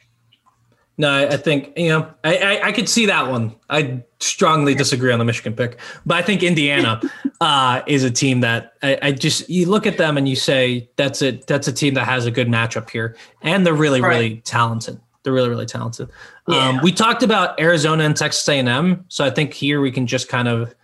[0.98, 3.54] No, I I think you know I, I I could see that one.
[3.70, 7.00] I strongly disagree on the Michigan pick, but I think Indiana
[7.40, 10.88] uh, is a team that I, I just you look at them and you say
[10.96, 14.08] that's a that's a team that has a good matchup here, and they're really Right.
[14.14, 15.00] really talented.
[15.24, 16.08] They're really really talented.
[16.46, 20.28] Um, we talked about Arizona and Texas A&M, so I think here we can just
[20.28, 20.74] kind of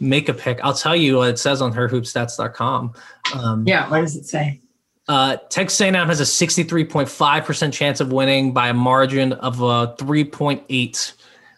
[0.00, 0.60] make a pick.
[0.64, 2.94] I'll tell you what it says on herhoopstats.com.
[3.34, 3.88] Um, Yeah.
[3.90, 4.60] What does it say?
[5.08, 11.12] uh, Texas A&M has a 63.5% chance of winning by a margin of a 3.8.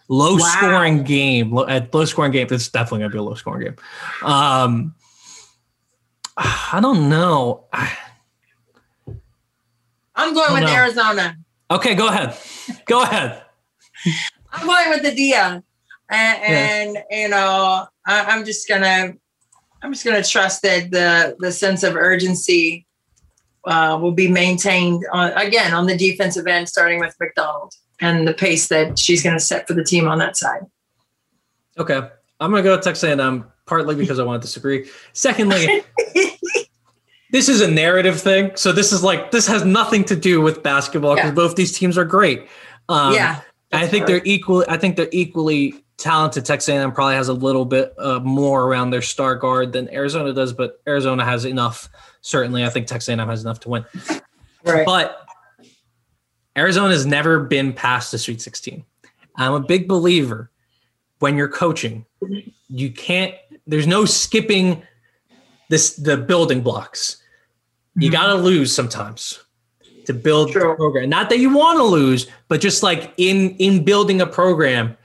[0.09, 0.39] Low Wow.
[0.57, 1.53] scoring game.
[1.53, 2.47] Low, at low scoring game.
[2.51, 3.77] It's definitely going to be a low scoring game.
[4.25, 4.95] Um,
[6.37, 7.67] I don't know.
[10.15, 10.73] I'm going with no.
[10.75, 11.37] Arizona.
[11.73, 12.37] Okay, go ahead.
[12.87, 13.43] Go ahead.
[14.53, 15.63] I'm going with the Dia,
[16.11, 19.15] and, and you know, I, I'm just gonna,
[19.83, 22.87] I'm just gonna trust that the the sense of urgency
[23.65, 28.35] uh, will be maintained on, again on the defensive end, starting with McDonald and the
[28.35, 30.63] pace that she's going to set for the team on that side.
[31.79, 32.01] Okay.
[32.41, 34.91] I'm going to go with Texas A&M partly because I want to disagree.
[35.13, 35.85] Secondly,
[37.33, 38.53] this is a narrative thing.
[38.55, 41.35] So this is like this has nothing to do with basketball because Yeah.
[41.35, 42.47] both these teams are great.
[42.89, 43.41] Um, yeah,
[43.73, 44.65] I think they're equally.
[44.69, 46.45] I think they're equally talented.
[46.45, 50.33] Texas A&M probably has a little bit uh, more around their star guard than Arizona
[50.33, 51.89] does, but Arizona has enough.
[52.21, 53.85] Certainly, I think Texas A&M has enough to win.
[54.65, 54.85] right.
[54.87, 55.19] But
[56.57, 58.85] Arizona has never been past the Sweet 16.
[59.37, 60.51] I'm a big believer
[61.21, 62.05] when you're coaching,
[62.69, 63.35] you can't.
[63.67, 64.83] There's no skipping
[65.71, 67.22] this the building blocks.
[67.97, 68.13] You Mhm.
[68.13, 69.39] got to lose sometimes
[70.07, 70.77] to build the True.
[70.77, 71.09] program.
[71.11, 74.97] Not that you want to lose, but just like in in building a program,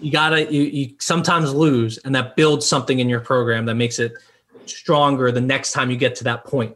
[0.00, 3.98] you gotta you, you sometimes lose, and that builds something in your program that makes
[3.98, 4.12] it
[4.66, 6.74] stronger the next time you get to that point.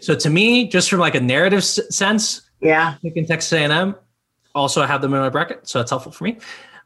[0.00, 3.94] So to me, just from like a narrative s- sense, yeah, picking Texas A&M.
[4.54, 6.38] Also, I have them in my bracket, so that's helpful for me.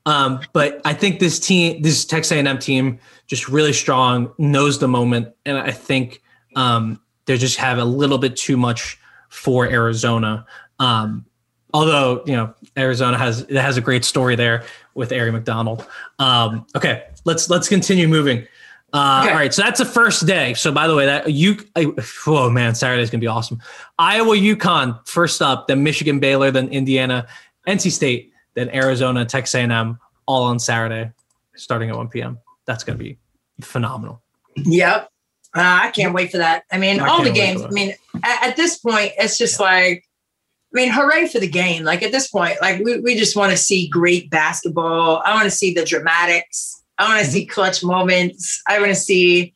[0.07, 4.89] Um, but I think this team, this Texas A&M team, just really strong, knows the
[4.89, 6.23] moment, and I think
[6.57, 8.99] um, they just have a little bit too much
[9.29, 10.47] for Arizona.
[10.81, 11.27] Um,
[11.75, 14.65] although you know Arizona has it has a great story there
[14.95, 15.87] with Aari McDonald.
[16.19, 18.47] Um, okay, let's let's continue moving.
[18.93, 19.33] Uh, Okay.
[19.33, 20.55] All right, so that's the first day.
[20.55, 21.59] So by the way, that you
[22.27, 23.61] oh man, Saturday's gonna be awesome.
[23.99, 27.27] Iowa, UConn first up, then Michigan, Baylor, then Indiana,
[27.67, 31.13] NC State, then Arizona, Texas A&M, all on Saturday,
[31.55, 32.39] starting at 1 p.m.
[32.65, 33.19] That's gonna be
[33.61, 34.23] phenomenal.
[34.57, 35.11] yep.
[35.57, 36.65] Uh, I can't wait for that.
[36.71, 37.63] I mean, I all the games.
[37.63, 40.05] I mean, at, at this point, it's just like,
[40.75, 41.85] I mean, hooray for the game!
[41.85, 45.23] Like at this point, like we, we just want to see great basketball.
[45.25, 46.83] I want to see the dramatics.
[46.99, 48.63] I want to see clutch moments.
[48.69, 49.55] I want to see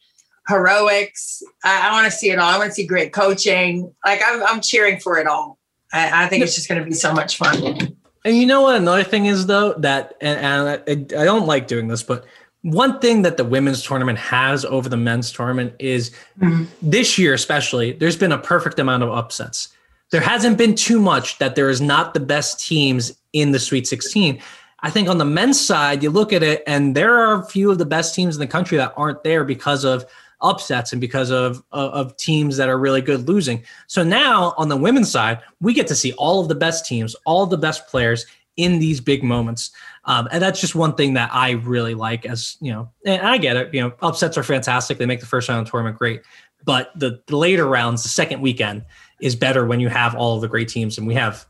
[0.49, 1.43] heroics.
[1.65, 2.49] I, I want to see it all.
[2.49, 3.95] I want to see great coaching.
[4.05, 5.59] Like I'm, I'm cheering for it all.
[5.93, 7.97] I, I think it's just going to be so much fun.
[8.25, 8.77] And you know what?
[8.77, 12.25] Another thing is though that, and, and I, I don't like doing this, but
[12.63, 16.67] one thing that the women's tournament has over the men's tournament is Mhm.
[16.81, 19.69] this year, especially, there's been a perfect amount of upsets.
[20.11, 23.87] There hasn't been too much that there is not the best teams in the Sweet
[23.87, 24.39] 16.
[24.85, 27.71] I think on the men's side, you look at it, and there are a few
[27.71, 30.05] of the best teams in the country that aren't there because of
[30.41, 33.63] upsets and because of, of of teams that are really good losing.
[33.87, 37.15] So now on the women's side, we get to see all of the best teams,
[37.27, 39.71] all the best players in these big moments.
[40.05, 43.39] Um, and that's just one thing that I really like as, you know, and I
[43.39, 44.99] get it, you know, upsets are fantastic.
[44.99, 46.23] They make the first round of the tournament great,
[46.65, 48.85] but the, the later rounds, the second weekend
[49.21, 51.47] is better when you have all of the great teams and we have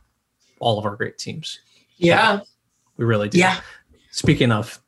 [0.61, 1.61] all of our great teams.
[1.97, 2.41] Yeah.
[2.41, 2.47] So
[2.99, 3.39] we really do.
[3.39, 3.61] Yeah.
[4.11, 4.81] Speaking of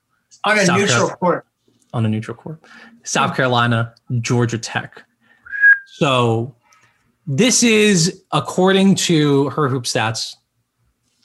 [0.45, 1.47] on a South neutral Carolina, court,
[1.95, 2.61] on a neutral court,
[3.03, 5.03] South Carolina, Georgia Tech.
[5.87, 6.55] So
[7.27, 10.37] this is according to her hoop stats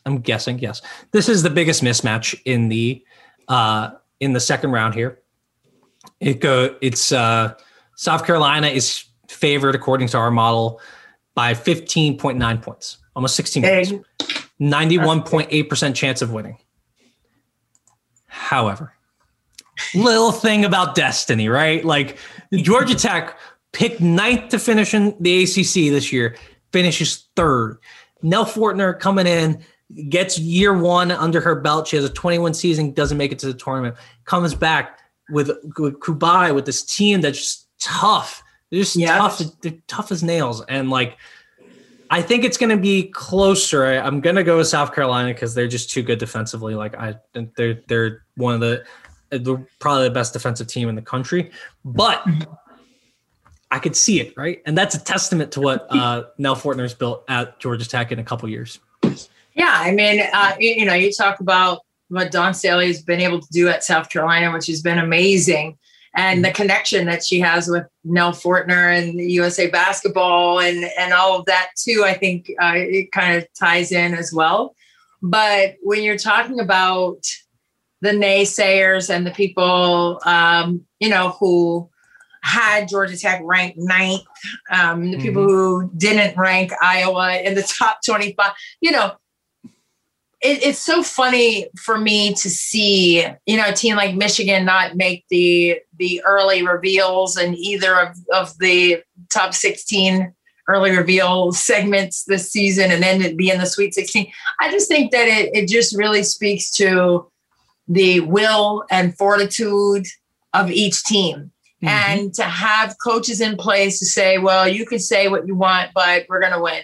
[0.05, 0.81] I'm guessing, yes.
[1.11, 3.03] This is the biggest mismatch in the
[3.47, 5.19] uh, in the second round here.
[6.19, 7.53] It go it's uh,
[7.95, 10.81] South Carolina is favored according to our model
[11.35, 13.93] by 15.9 points, almost 16 points.
[14.59, 16.57] 91.8% chance of winning.
[18.27, 18.93] However,
[19.95, 21.83] little thing about destiny, right?
[21.85, 22.17] Like
[22.53, 23.37] Georgia Tech
[23.71, 26.35] picked ninth to finish in the ACC this year,
[26.71, 27.77] finishes third.
[28.21, 29.63] Nell Fortner coming in
[30.09, 31.87] gets year one under her belt.
[31.87, 35.99] She has a 21 season, doesn't make it to the tournament, comes back with, with
[35.99, 38.43] Cubaj with this team that's just tough.
[38.69, 39.17] They're just yeah.
[39.17, 39.41] tough.
[39.61, 40.63] They're tough as nails.
[40.65, 41.17] And like,
[42.11, 43.85] I think it's going to be closer.
[43.85, 46.73] I, am going to go with South Carolina because they're just too good defensively.
[46.75, 47.15] Like I,
[47.55, 48.83] they're they're one of the,
[49.29, 51.51] they're probably the best defensive team in the country.
[51.85, 52.25] But
[53.69, 57.25] I could see it right, and that's a testament to what uh, Nell Fortner's built
[57.27, 58.79] at Georgia Tech in a couple years.
[59.59, 63.19] Yeah, I mean, uh, you, you, know, you talk about what Dawn Staley has been
[63.19, 65.77] able to do at South Carolina, which has been amazing,
[66.15, 71.37] and the connection that she has with Nell Fortner and USA Basketball and and all
[71.37, 72.03] of that too.
[72.05, 74.75] I think uh, it kind of ties in as well.
[75.21, 77.21] But when you're talking about
[77.99, 81.89] the naysayers and the people, um, you know, who
[82.43, 84.21] had Georgia Tech ranked ninth,
[84.71, 85.21] um, the mm-hmm.
[85.21, 89.15] people who didn't rank Iowa in the top 25, you know,
[90.41, 94.95] it, it's so funny for me to see, you know, a team like Michigan not
[94.95, 100.33] make the the early reveals in either of, of the top 16
[100.69, 104.31] early reveal segments this season and then be in the Sweet 16.
[104.59, 107.29] I just think that it, it just really speaks to
[107.87, 110.05] the will and fortitude
[110.53, 111.51] of each team.
[111.83, 111.87] Mm-hmm.
[111.87, 115.91] And to have coaches in place to say, well, you can say what you want,
[115.95, 116.83] but we're going to win.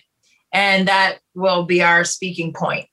[0.52, 2.88] And that will be our speaking point.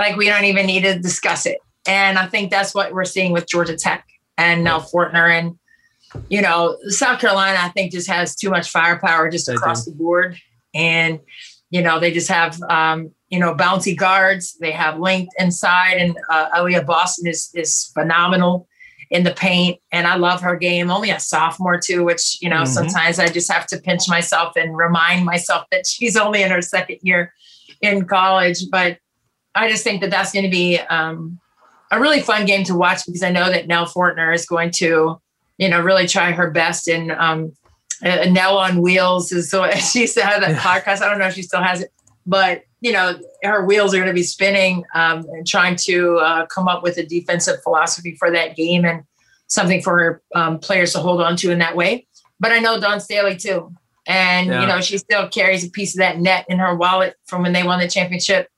[0.00, 1.58] Like we don't even need to discuss it.
[1.86, 5.30] And I think that's what we're seeing with Georgia Tech and Nell Fortner.
[5.30, 5.58] And,
[6.28, 10.36] you know, South Carolina, I think just has too much firepower just across the board.
[10.74, 11.20] And,
[11.70, 14.56] you know, they just have, um, you know, bouncy guards.
[14.60, 15.94] They have length inside.
[15.94, 18.68] And uh, Aliyah Boston is, is phenomenal
[19.10, 19.80] in the paint.
[19.90, 20.90] And I love her game.
[20.90, 22.72] Only a sophomore, too, which, you know, mm-hmm.
[22.72, 26.62] sometimes I just have to pinch myself and remind myself that she's only in her
[26.62, 27.32] second year
[27.80, 28.68] in college.
[28.70, 28.98] But
[29.54, 31.40] I just think that that's going to be um,
[31.90, 35.20] a really fun game to watch because I know that Nell Fortner is going to,
[35.58, 36.88] you know, really try her best.
[36.88, 37.52] And um,
[38.04, 41.02] uh, Nell on Wheels is so she said that podcast.
[41.02, 41.92] I don't know if she still has it,
[42.26, 46.46] but you know, her wheels are going to be spinning um, and trying to uh,
[46.46, 49.02] come up with a defensive philosophy for that game and
[49.48, 52.06] something for her um, players to hold on to in that way.
[52.38, 53.74] But I know Dawn Staley too.
[54.06, 54.62] And, yeah.
[54.62, 57.52] you know, she still carries a piece of that net in her wallet from when
[57.52, 58.48] they won the championship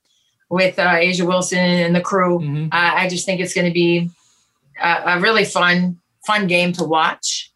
[0.52, 2.38] with uh, A'ja Wilson and the crew.
[2.38, 2.64] Mm-hmm.
[2.66, 4.10] Uh, I just think it's going to be
[4.78, 7.50] a, a, really fun, fun game to watch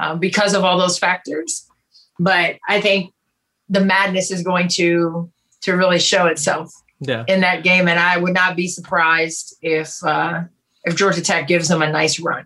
[0.00, 1.66] uh, because of all those factors.
[2.20, 3.12] But I think
[3.68, 5.28] the madness is going to
[5.62, 7.24] to really show itself yeah.
[7.26, 10.44] in that game, and I would not be surprised if uh,
[10.84, 12.44] if Georgia Tech gives them a nice run.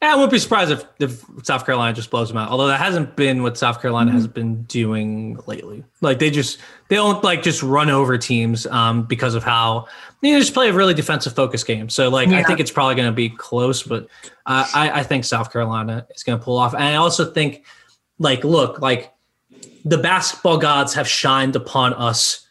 [0.00, 2.50] Yeah, I wouldn't be surprised if, if South Carolina just blows them out.
[2.50, 4.18] Although that hasn't been what South Carolina mm-hmm.
[4.18, 5.82] has been doing lately.
[6.00, 9.88] Like they just they don't like just run over teams um, because of how
[10.22, 11.88] they just play a really defensive focused game.
[11.88, 12.38] So like yeah.
[12.38, 14.04] I think it's probably going to be close, but
[14.46, 16.74] uh, I I think South Carolina is going to pull off.
[16.74, 17.64] And I also think
[18.20, 19.12] like look like
[19.84, 22.46] the basketball gods have shined upon us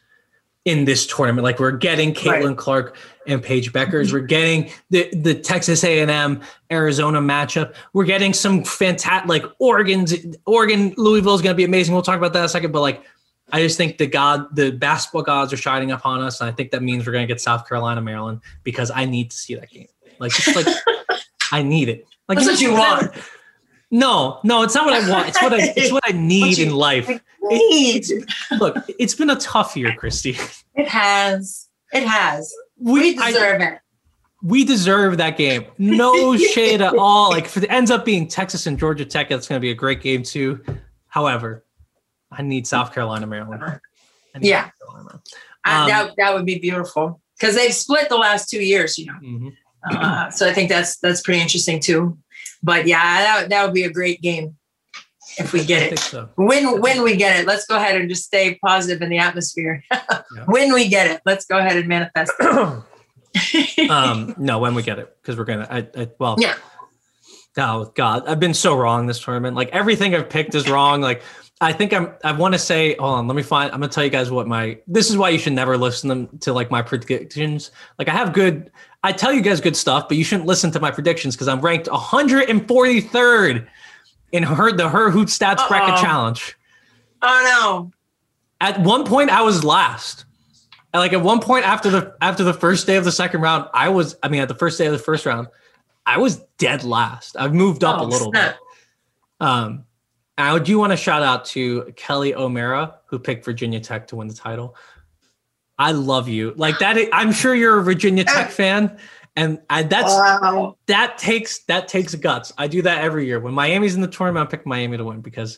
[0.65, 1.45] in this tournament.
[1.45, 2.57] Like we're getting Caitlin right.
[2.57, 2.97] Clark
[3.27, 4.13] and Paige Bueckers.
[4.13, 7.75] We're getting the the Texas A&M Arizona matchup.
[7.93, 10.13] We're getting some fantastic like Oregon's
[10.45, 11.93] Oregon Louisville is going to be amazing.
[11.93, 12.71] We'll talk about that in a second.
[12.71, 13.03] But like
[13.51, 16.71] I just think the god the basketball gods are shining upon us, and I think
[16.71, 19.69] that means we're going to get South Carolina Maryland because I need to see that
[19.69, 19.87] game.
[20.19, 20.67] Like just like
[21.51, 22.07] I need it.
[22.27, 23.13] Like that's what you want.
[23.89, 25.29] No, no, it's not what I want.
[25.29, 27.07] It's what I it's what I need what in life.
[27.41, 28.09] Need.
[28.09, 30.37] It, look, it's been a tough year, Christy.
[30.75, 31.69] It has.
[31.93, 32.53] It has.
[32.79, 33.79] We, we deserve I, it.
[34.41, 35.65] we deserve that game.
[35.77, 37.29] No shade at all.
[37.29, 39.75] Like if it ends up being Texas and Georgia Tech, that's going to be a
[39.75, 40.63] great game too.
[41.07, 41.65] However,
[42.31, 43.79] I need South Carolina, Maryland.
[44.39, 45.21] Yeah, Carolina.
[45.65, 48.97] Um, that that would be beautiful because they've split the last two years.
[48.97, 49.49] You know, mm-hmm.
[49.89, 52.17] uh, so I think that's that's pretty interesting too.
[52.61, 54.57] But yeah, that, that would be a great game
[55.37, 55.99] if we get it.
[55.99, 56.29] So.
[56.35, 59.83] When when we get it, let's go ahead and just stay positive in the atmosphere.
[59.91, 60.21] yeah.
[60.45, 62.31] When we get it, let's go ahead and manifest.
[63.89, 65.67] um, no, when we get it, because we're gonna.
[65.69, 66.55] I, I well, yeah.
[67.57, 69.55] Oh God, I've been so wrong this tournament.
[69.55, 71.01] Like everything I've picked is wrong.
[71.01, 71.23] Like
[71.59, 72.13] I think I'm.
[72.23, 72.95] I want to say.
[72.95, 73.27] Hold on.
[73.27, 73.71] Let me find.
[73.71, 74.79] I'm gonna tell you guys what my.
[74.87, 77.71] This is why you should never listen to like my predictions.
[77.97, 78.71] Like I have good.
[79.03, 81.61] I tell you guys good stuff, but you shouldn't listen to my predictions because I'm
[81.61, 83.67] ranked 143rd
[84.31, 85.67] in her the Her Hoop Stats Uh-oh.
[85.67, 86.57] bracket challenge.
[87.21, 87.91] Oh no!
[88.61, 90.25] At one point, I was last.
[90.93, 93.89] like at one point after the after the first day of the second round, I
[93.89, 94.15] was.
[94.23, 95.47] I mean, at the first day of the first round,
[96.05, 97.37] I was dead last.
[97.37, 98.55] I've moved up oh, a little snap.
[98.55, 99.47] bit.
[99.47, 99.85] Um,
[100.37, 104.27] I do want to shout out to Kelly O'Mara who picked Virginia Tech to win
[104.27, 104.75] the title.
[105.79, 106.53] I love you.
[106.55, 106.97] Like that.
[107.13, 108.97] I'm sure you're a Virginia Tech fan,
[109.37, 110.75] and I, that's wow.
[110.87, 112.51] that takes that takes guts.
[112.57, 114.47] I do that every year when Miami's in the tournament.
[114.47, 115.55] I pick Miami to win because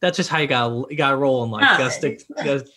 [0.00, 1.70] that's just how you got you got to roll in life.
[1.70, 2.22] You got to stick.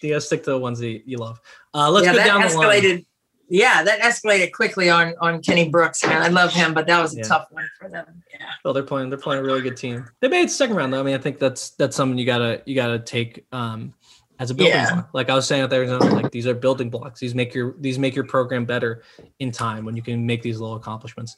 [0.02, 1.40] You to stick to the ones that you love.
[1.74, 3.06] Uh, let's yeah, go down escalated, the line.
[3.48, 6.06] Yeah, that escalated quickly on on Kenny Brooks.
[6.06, 7.24] Man, I love him, but that was a yeah.
[7.24, 8.22] tough one for them.
[8.38, 8.48] Yeah.
[8.66, 9.10] Well, they're playing.
[9.10, 10.06] They're playing a really good team.
[10.20, 11.00] They made it second round though.
[11.00, 13.94] I mean, I think that's that's something you gotta you gotta take um,
[14.40, 14.94] as a building yeah.
[14.94, 15.10] block.
[15.14, 17.20] Like I was saying at Arizona, like these are building blocks.
[17.20, 19.04] These make your these make your program better
[19.40, 21.38] in time when you can make these little accomplishments.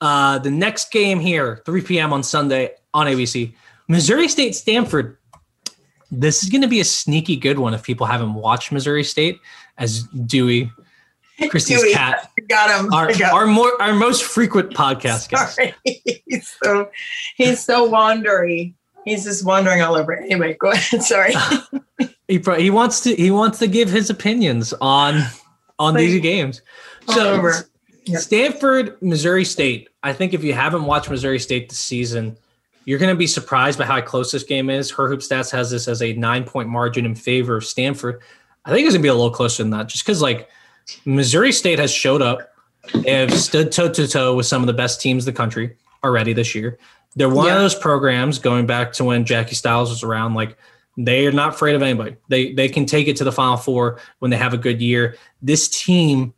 [0.00, 2.12] Uh, the next game here, 3 p.m.
[2.12, 3.54] on Sunday on ABC,
[3.88, 5.16] Missouri State Stanford.
[6.10, 9.38] This is going to be a sneaky good one if people haven't watched Missouri State,
[9.78, 10.70] as Dewey
[11.48, 12.30] Christy's Dewey, cat.
[12.48, 12.92] Got him.
[12.92, 15.58] Our, got our more our most frequent podcast guest.
[16.26, 16.90] he's so
[17.36, 18.74] he's so wandery.
[19.04, 20.14] He's just wandering all over.
[20.14, 21.02] Anyway, go ahead.
[21.02, 21.34] Sorry.
[22.32, 25.22] he he wants to he wants to give his opinions on
[25.78, 26.62] on these games.
[27.08, 27.52] Oh, so
[28.04, 28.20] yep.
[28.20, 29.88] Stanford, Missouri State.
[30.02, 32.36] I think if you haven't watched Missouri State this season,
[32.86, 34.90] you're going to be surprised by how close this game is.
[34.90, 38.20] Her Hoop Stats has this as a nine point margin in favor of Stanford.
[38.64, 40.48] I think it's going to be a little closer than that, just because like
[41.04, 42.48] Missouri State has showed up.
[42.94, 45.76] They have stood toe to toe with some of the best teams in the country
[46.02, 46.78] already this year.
[47.14, 47.56] They're one yeah.
[47.56, 50.34] of those programs going back to when Jackie Stiles was around.
[50.34, 50.56] Like
[50.96, 52.16] they are not afraid of anybody.
[52.28, 55.16] They they can take it to the Final Four when they have a good year.
[55.40, 56.34] This team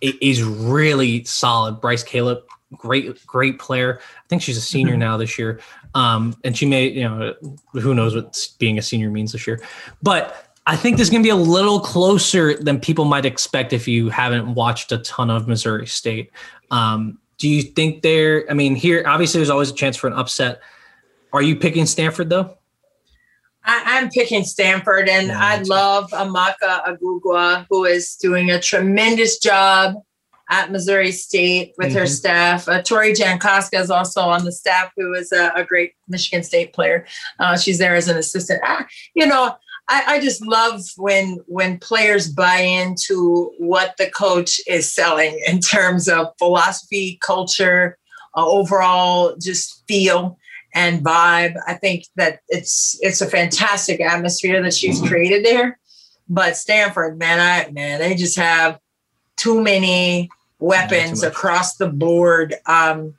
[0.00, 1.80] is really solid.
[1.80, 2.42] Brice Calip,
[2.76, 4.00] great great player.
[4.00, 5.00] I think she's a senior mm-hmm.
[5.00, 5.60] now this year.
[5.94, 7.34] Um, and she may, you know,
[7.72, 9.60] who knows what being a senior means this year.
[10.02, 13.72] But I think this is going to be a little closer than people might expect
[13.72, 16.30] if you haven't watched a ton of Missouri State.
[16.70, 18.44] Um, do you think there?
[18.50, 20.60] I mean, here obviously there's always a chance for an upset.
[21.32, 22.57] Are you picking Stanford though?
[23.64, 29.38] I, am picking Stanford, and yeah, I love Amaka Agugua, who is doing a tremendous
[29.38, 29.96] job
[30.50, 31.98] at Missouri State with mm-hmm.
[31.98, 32.68] her staff.
[32.68, 36.72] Uh, Tori Jankoska is also on the staff, who is a, a great Michigan State
[36.72, 37.06] player.
[37.38, 38.60] Uh, she's there as an assistant.
[38.64, 39.54] Ah, you know,
[39.88, 45.60] I, I, just love when when players buy into what the coach is selling in
[45.60, 47.98] terms of philosophy, culture,
[48.36, 50.38] uh, overall just feel
[50.74, 51.54] and vibe.
[51.66, 55.78] I think that it's it's a fantastic atmosphere that she's created there.
[56.28, 58.78] But Stanford, man, I man, they just have
[59.36, 63.14] too many weapons too across the board um,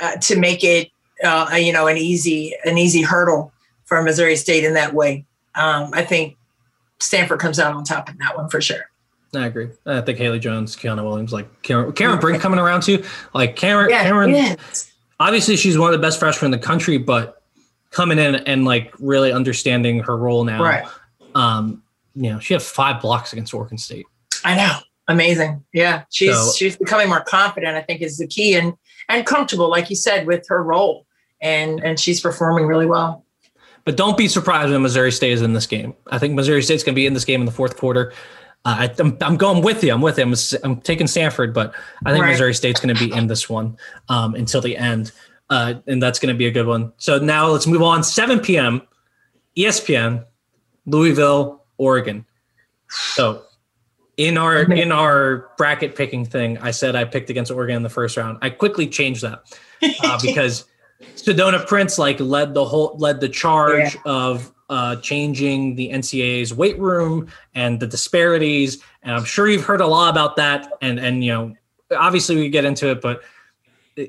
[0.00, 0.90] uh, to make it
[1.24, 3.52] uh, you know an easy an easy hurdle
[3.84, 6.36] for Missouri State in that way um, I think
[7.00, 8.84] Stanford comes out on top in that one for sure.
[9.34, 9.68] I agree.
[9.86, 13.04] I think Haley Jones, Kiana Williams, like Karen, Cameron Brink coming around too.
[13.32, 14.89] Like Karen, yeah, Cameron, yes.
[15.20, 17.42] Obviously she's one of the best freshmen in the country, but
[17.90, 20.62] coming in and like really understanding her role now.
[20.62, 20.84] Right.
[21.34, 21.82] Um,
[22.14, 24.06] you know, she had five blocks against Oregon State.
[24.44, 24.78] I know.
[25.06, 25.64] Amazing.
[25.72, 26.04] Yeah.
[26.10, 28.74] She's so, she's becoming more confident, I think is the key and
[29.08, 31.06] and comfortable, like you said, with her role.
[31.40, 33.24] And and she's performing really well.
[33.84, 35.94] But don't be surprised when Missouri State is in this game.
[36.10, 38.12] I think Missouri State's going to be in this game in the fourth quarter.
[38.64, 39.92] Uh, I, am I'm going with you.
[39.92, 40.24] I'm with you.
[40.24, 40.34] I'm,
[40.64, 42.32] I'm taking Stanford, but I think right.
[42.32, 45.12] Missouri State's going to be in this one um, until the end.
[45.48, 46.92] Uh, and that's going to be a good one.
[46.98, 48.04] So now let's move on.
[48.04, 48.82] 7 p.m.
[49.56, 50.24] ESPN,
[50.86, 52.24] Louisville, Oregon.
[52.88, 53.42] So
[54.16, 57.88] in our in our bracket picking thing, I said I picked against Oregon in the
[57.88, 58.38] first round.
[58.42, 59.42] I quickly changed that
[60.02, 60.66] uh, because
[61.16, 64.00] Sedona Prince like led the whole led the charge yeah.
[64.04, 68.82] of uh, changing the NCAA's weight room and the disparities.
[69.02, 70.72] And I'm sure you've heard a lot about that.
[70.80, 71.54] And and you know,
[71.94, 73.22] obviously we get into it, but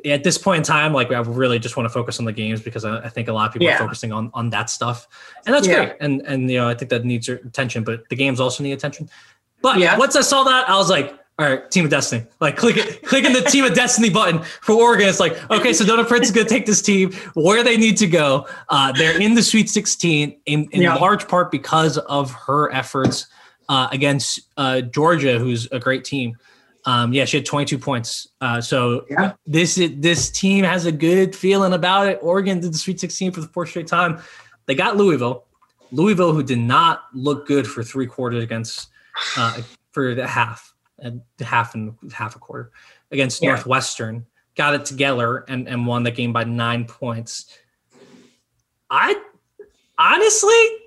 [0.06, 2.62] at this point in time, like I really just want to focus on the games
[2.62, 3.76] because I, I think a lot of people yeah.
[3.76, 5.08] are focusing on on that stuff,
[5.46, 5.86] and that's yeah.
[5.86, 5.98] great.
[6.00, 9.10] And and you know, I think that needs attention, but the games also need attention.
[9.62, 9.98] But yeah.
[9.98, 12.24] once I saw that, I was like, all right, Team of Destiny.
[12.40, 15.10] Like click it, clicking the Team of Destiny button for Oregon.
[15.10, 18.08] It's like, okay, Sedona Prince is going to take this team where they need to
[18.08, 18.48] go.
[18.70, 20.96] Uh, they're in the Sweet 16 in, in yeah.
[20.96, 23.26] large part because of her efforts
[23.70, 26.38] uh, against uh, Georgia, who's a great team.
[26.86, 28.28] Um, yeah, she had 22 points.
[28.40, 29.34] Uh, so yeah.
[29.48, 32.20] this this team has a good feeling about it.
[32.22, 34.22] Oregon did the Sweet 16 for the fourth straight time.
[34.68, 35.46] They got Louisville.
[35.92, 38.90] Louisville, who did not look good for three quarters against
[39.38, 39.62] uh,
[39.92, 40.71] for the half,
[41.02, 42.72] and half and half a quarter
[43.12, 43.50] against yeah.
[43.50, 44.26] Northwestern,
[44.56, 47.58] got it together and and won the game by nine points.
[48.90, 49.22] I
[49.98, 50.82] honestly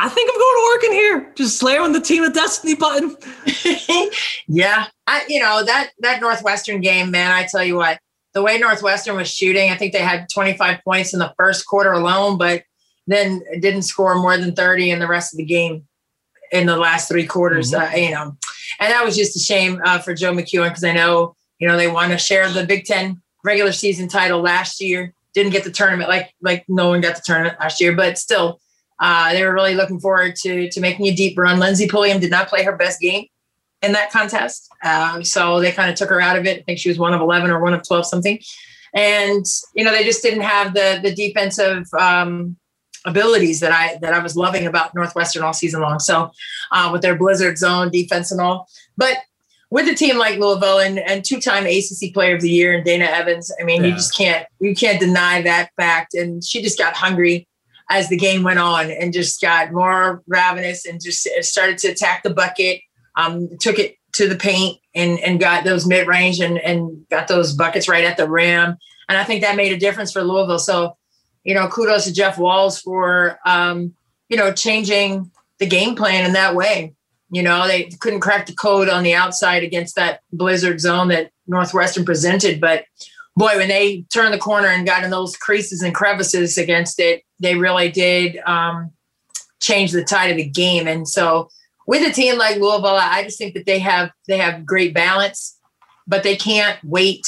[0.00, 1.32] I think I'm going to Oregon here.
[1.34, 3.16] Just slamming the team of destiny button.
[4.48, 4.86] yeah.
[5.06, 7.98] I, you know, that that Northwestern game, man, I tell you what,
[8.32, 11.92] the way Northwestern was shooting, I think they had 25 points in the first quarter
[11.92, 12.62] alone, but
[13.06, 15.86] then didn't score more than 30 in the rest of the game
[16.50, 17.94] in the last three quarters, mm-hmm.
[17.94, 18.36] uh, you know.
[18.78, 21.76] And that was just a shame uh, for Joe McKeown because I know, you know,
[21.76, 25.14] they want to share the Big Ten regular season title last year.
[25.34, 28.60] Didn't get the tournament like like no one got the tournament last year, but still
[28.98, 31.58] uh, they were really looking forward to to making a deep run.
[31.58, 33.26] Lindsey Pulliam did not play her best game
[33.82, 36.60] in that contest, um, so they kind of took her out of it.
[36.60, 38.38] I think she was one of eleven or one of twelve something,
[38.94, 39.44] and
[39.74, 42.56] you know they just didn't have the the defensive um,
[43.04, 45.98] abilities that I that I was loving about Northwestern all season long.
[45.98, 46.30] So
[46.72, 49.18] uh, with their blizzard zone defense and all, but
[49.70, 53.04] with a team like Louisville and, and two-time ACC Player of the Year and Dana
[53.04, 53.88] Evans, I mean, yeah.
[53.88, 56.14] you just can't you can't deny that fact.
[56.14, 57.46] And she just got hungry
[57.88, 62.22] as the game went on and just got more ravenous and just started to attack
[62.22, 62.80] the bucket.
[63.16, 67.28] Um, took it to the paint and and got those mid range and and got
[67.28, 68.76] those buckets right at the rim.
[69.08, 70.60] And I think that made a difference for Louisville.
[70.60, 70.96] So,
[71.44, 73.94] you know, kudos to Jeff Walz for um,
[74.28, 76.94] you know changing the game plan in that way.
[77.30, 81.30] You know, they couldn't crack the code on the outside against that blizzard zone that
[81.46, 82.84] Northwestern presented, but
[83.36, 87.22] boy, when they turned the corner and got in those creases and crevices against it,
[87.38, 88.90] they really did um,
[89.60, 90.86] change the tide of the game.
[90.86, 91.48] And so,
[91.86, 95.58] with a team like Louisville, I just think that they have they have great balance,
[96.06, 97.26] but they can't wait.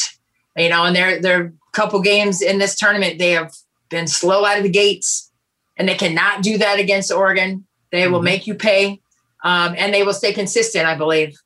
[0.57, 3.53] You know, and they're they're a couple games in this tournament, they have
[3.93, 5.30] been slow out of the gates,
[5.76, 7.64] and they cannot do that against Oregon.
[7.93, 8.24] They will mm-hmm.
[8.24, 9.01] make you pay,
[9.45, 10.86] um, and they will stay consistent.
[10.86, 11.36] I believe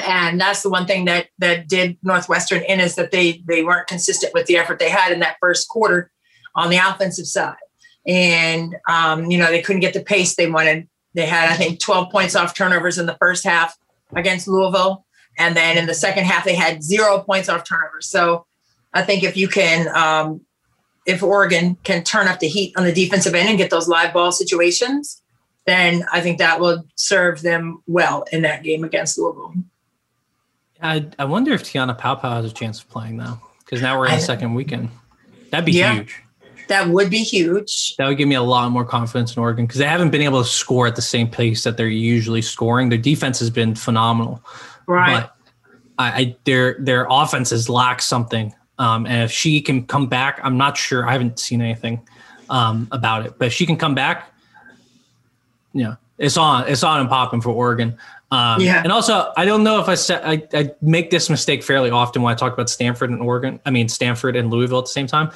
[0.00, 3.88] and that's the one thing that that did Northwestern in is that they they weren't
[3.88, 6.10] consistent with the effort they had in that first quarter
[6.54, 7.56] on the offensive side,
[8.06, 10.88] and um, you know they couldn't get the pace they wanted.
[11.14, 13.76] They had I think 12 points off turnovers in the first half
[14.14, 15.04] against Louisville,
[15.38, 18.08] and then in the second half they had zero points off turnovers.
[18.08, 18.46] So
[18.92, 19.88] I think if you can.
[19.94, 20.42] Um,
[21.06, 24.12] if Oregon can turn up the heat on the defensive end and get those live
[24.12, 25.22] ball situations,
[25.66, 29.54] then I think that will serve them well in that game against Louisville.
[30.80, 34.06] I, I wonder if Te-Hina Paopao has a chance of playing now because now we're
[34.06, 34.90] in the second weekend.
[35.50, 36.22] That'd be yeah, huge.
[36.68, 37.94] That would be huge.
[37.96, 40.42] That would give me a lot more confidence in Oregon because they haven't been able
[40.42, 42.88] to score at the same pace that they're usually scoring.
[42.88, 44.42] Their defense has been phenomenal,
[44.86, 45.22] right?
[45.22, 45.36] But
[45.98, 48.54] I, I their their offenses lack something.
[48.78, 51.06] Um, and if she can come back, I'm not sure.
[51.06, 52.06] I haven't seen anything
[52.50, 54.32] um, about it, but if she can come back,
[55.72, 56.68] yeah, it's on.
[56.68, 57.96] It's on and popping for Oregon.
[58.30, 58.82] Um, yeah.
[58.82, 62.22] And also, I don't know if I said I, I, make this mistake fairly often
[62.22, 63.60] when I talk about Stanford and Oregon.
[63.66, 65.30] I mean Stanford and Louisville at the same time.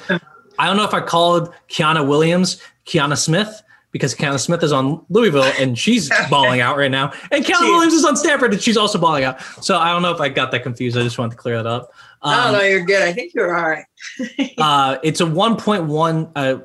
[0.57, 3.61] I don't know if I called Kiana Williams Kiana Smith
[3.91, 7.93] because Kiana Smith is on Louisville and she's balling out right now, and Kiana Williams
[7.93, 9.41] is on Stanford and she's also balling out.
[9.63, 10.97] So I don't know if I got that confused.
[10.97, 11.91] I just wanted to clear that up.
[12.21, 13.01] Um, no, no, you're good.
[13.01, 13.85] I think you're all right.
[14.57, 16.31] uh, it's a 1.1.
[16.35, 16.59] Uh,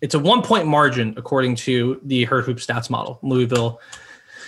[0.00, 3.18] it's a one point margin according to the Her Hoop Stats model.
[3.22, 3.80] Louisville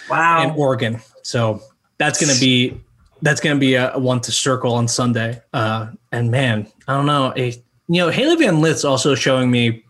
[0.09, 0.43] Wow.
[0.43, 1.01] And Oregon.
[1.23, 1.63] So
[1.99, 2.81] that's going to be
[3.23, 5.41] that's going to be a, one to circle on Sunday.
[5.53, 7.33] Uh, and man, I don't know.
[7.37, 9.85] A, you know, Hailey Van Lith's also showing me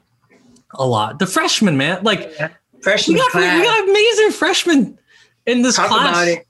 [0.75, 1.19] a lot.
[1.19, 2.51] The freshman, man, like yeah.
[2.83, 4.99] freshman, we got, we got amazing freshmen
[5.47, 6.09] in this talk class.
[6.11, 6.47] About it.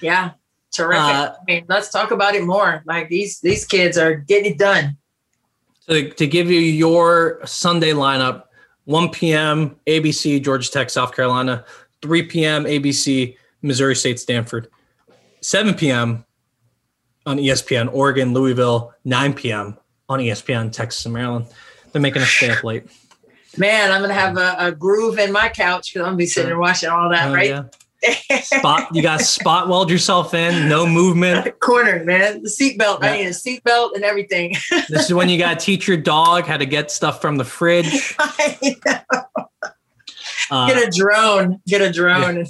[0.00, 0.32] Yeah,
[0.76, 1.00] terrific.
[1.02, 2.82] Uh, I mean, let's talk about it more.
[2.86, 4.96] Like these these kids are getting it done.
[5.88, 8.44] To, to give you your Sunday lineup,
[8.86, 9.76] 1 p.m.
[9.86, 11.64] ABC, Georgia Tech, South Carolina.
[12.02, 12.64] 3 p.m.
[12.64, 14.68] ABC, Missouri State, Stanford.
[15.42, 16.24] 7 p.m.
[17.24, 18.94] on ESPN, Oregon, Louisville.
[19.04, 19.78] 9 p.m.
[20.08, 21.46] on ESPN, Texas and Maryland.
[21.92, 22.84] They're making us stay up late.
[23.56, 26.50] Man, I'm gonna have a, a groove in my couch because I'm gonna be sitting
[26.50, 27.48] there watching all that, Oh, right?
[27.48, 27.62] yeah.
[28.42, 31.58] Spot you got spot weld yourself in, no movement.
[31.60, 32.42] Corner, man.
[32.42, 33.02] The seatbelt.
[33.02, 33.10] Yeah.
[33.12, 34.54] I need a seatbelt and everything.
[34.88, 37.44] This is when you got to teach your dog how to get stuff from the
[37.44, 38.16] fridge.
[40.48, 41.60] Uh, Get a drone.
[41.66, 42.46] Get a drone.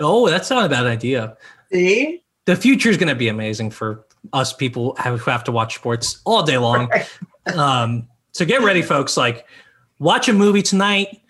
[0.00, 1.36] oh, that's not a bad idea.
[1.70, 2.22] See?
[2.46, 6.22] The future is going to be amazing for us people who have to watch sports
[6.24, 6.90] all day long.
[7.54, 9.18] Um, so get ready, folks.
[9.18, 9.46] Like,
[9.98, 11.20] watch a movie tonight.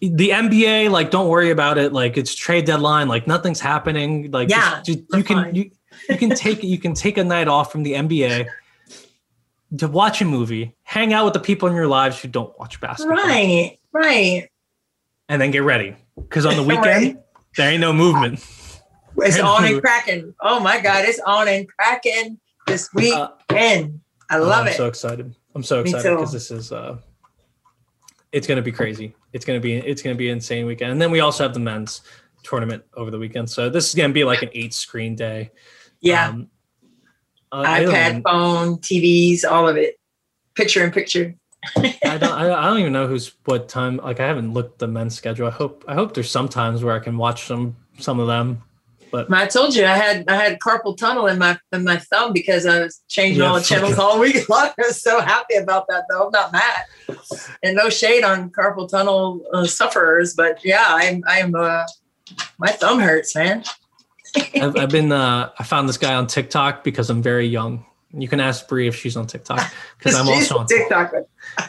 [0.00, 1.92] The NBA, like, don't worry about it.
[1.92, 3.08] Like, it's trade deadline.
[3.08, 4.30] Like, nothing's happening.
[4.30, 5.54] Like, Yeah, just- just- you can fine.
[5.54, 5.70] you,
[6.08, 8.46] you can take you can take a night off from the NBA
[9.78, 12.80] to watch a movie, hang out with the people in your lives who don't watch
[12.80, 13.78] basketball, Right.
[13.92, 14.48] Right.
[15.28, 17.16] and then get ready because on the weekend Right.
[17.56, 18.44] there ain't no movement.
[19.20, 20.32] It's on and cracking.
[20.40, 22.38] Oh my God, it's on and cracking
[22.68, 23.20] this weekend.
[23.50, 23.96] Uh,
[24.30, 24.68] I love it.
[24.68, 24.76] I'm it.
[24.76, 25.34] so excited.
[25.56, 26.98] I'm so excited because this is uh
[28.30, 29.16] it's gonna be crazy.
[29.32, 30.92] It's gonna be it's gonna be an insane weekend.
[30.92, 32.02] And then we also have the men's
[32.42, 33.50] tournament over the weekend.
[33.50, 35.50] So this is gonna be like an eight screen day.
[36.00, 36.28] yeah.
[36.28, 36.50] Um,
[37.50, 39.98] uh, iPad, phone, TVs, all of it.
[40.54, 41.34] Picture in picture.
[41.76, 44.88] I don't I, I don't even know who's what time like I haven't looked the
[44.88, 45.46] men's schedule.
[45.46, 48.62] I hope I hope there's some times where I can watch some some of them.
[49.10, 52.32] But I told you I had I had carpal tunnel in my in my thumb
[52.32, 54.68] because I was changing Yeah, all the channels all week long.
[54.78, 56.26] I was so happy about that though.
[56.26, 56.84] I'm not mad.
[57.62, 61.84] And no shade on carpal tunnel uh, sufferers, but yeah, I'm I'm uh
[62.58, 63.64] my thumb hurts, man.
[64.54, 67.84] I've, I've been uh I found this guy on TikTok because I'm very young.
[68.12, 71.12] You can ask Brie if she's on TikTok because I'm also on TikTok.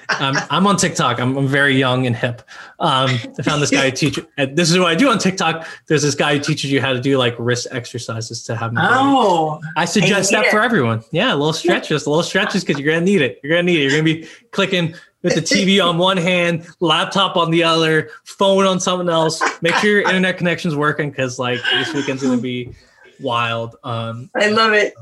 [0.07, 1.19] I'm, I'm on TikTok.
[1.19, 2.41] I'm, I'm very young and hip.
[2.79, 4.19] Um, I found this guy who teach.
[4.37, 5.67] This is what I do on TikTok.
[5.87, 8.73] There's this guy who teaches you how to do like wrist exercises to have.
[8.77, 10.51] Oh, I suggest that it.
[10.51, 11.03] for everyone.
[11.11, 13.41] Yeah, a little stretches, a little stretches because you're gonna need it.
[13.43, 13.83] You're gonna need it.
[13.83, 18.65] You're gonna be clicking with the TV on one hand, laptop on the other, phone
[18.65, 19.43] on something else.
[19.61, 22.73] Make sure your internet connection's working because like this weekend's gonna be
[23.19, 23.75] wild.
[23.83, 24.93] Um, I love it.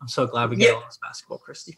[0.00, 0.74] I'm so glad we get Yeah.
[0.74, 1.76] all this basketball, Christy.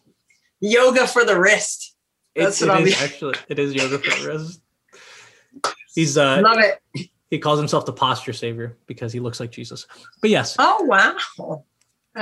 [0.60, 1.94] Yoga for the wrist.
[2.34, 4.60] It, That's it what I'll is be- actually it is yoga for the wrist.
[5.94, 7.08] He's uh love it.
[7.30, 9.86] he calls himself the posture savior because he looks like Jesus.
[10.20, 11.64] But yes, Oh wow.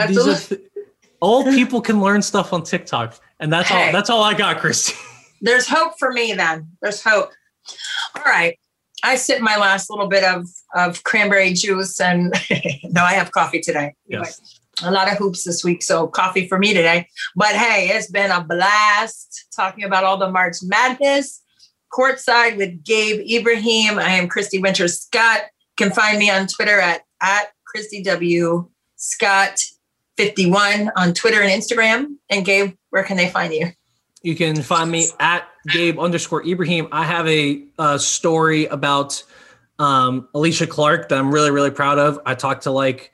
[0.09, 0.61] These are th-
[1.23, 3.93] old people can learn stuff on TikTok, and that's all.
[3.93, 4.95] That's all I got, Christy.
[5.41, 6.71] There's hope for me then.
[6.83, 7.31] There's hope.
[8.15, 8.59] All right.
[9.03, 12.35] I sip my last little bit of, of cranberry juice and
[12.85, 13.95] no, I have coffee today.
[14.07, 14.61] Yes.
[14.83, 17.09] A lot of hoops this week, so coffee for me today.
[17.35, 21.43] But hey, it's been a blast talking about all the March Madness.
[21.93, 23.99] Courtside with Gabe Ibrahim.
[23.99, 25.41] I am Christy Winters-Scott.
[25.79, 28.69] You can find me on Twitter at, at Christy W.
[28.97, 29.61] Scott
[30.17, 32.17] 51 on Twitter and Instagram.
[32.29, 33.69] And Gabe, where can they find you?
[34.23, 36.89] You can find me at Gabe underscore Ibrahim.
[36.93, 39.23] I have a, uh story about
[39.79, 42.19] um, Alysha Clark that I'm really, really proud of.
[42.27, 43.13] I talked to like,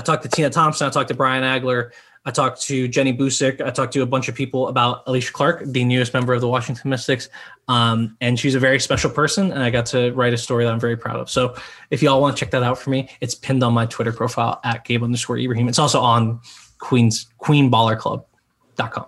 [0.00, 0.86] I talked to Tina Thompson.
[0.86, 1.90] I talked to Brian Agler.
[2.24, 3.60] I talked to Jenny Boucek.
[3.60, 6.48] I talked to a bunch of people about Alysha Clark, the newest member of the
[6.48, 7.28] Washington Mystics.
[7.68, 9.52] Um, and she's a very special person.
[9.52, 11.28] And I got to write a story that I'm very proud of.
[11.28, 11.54] So
[11.90, 14.58] if y'all want to check that out for me, it's pinned on my Twitter profile
[14.64, 15.68] at Gabe underscore Ibrahim.
[15.68, 16.40] It's also on
[16.78, 19.06] Queen's queenballerclub.com.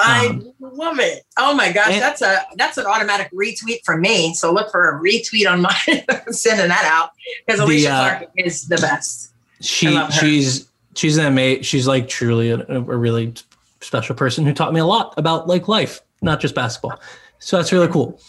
[0.00, 1.24] I Um, love it.
[1.38, 4.32] Oh my gosh, and- that's a that's an automatic retweet from me.
[4.34, 7.10] So look for a retweet on mine, sending that out
[7.46, 9.32] because The, Alysha uh, Clark is the best.
[9.60, 13.34] She she's she's an amazing she's like truly a, a really
[13.80, 17.00] special person who taught me a lot about like life not just basketball.
[17.38, 18.20] So that's really cool.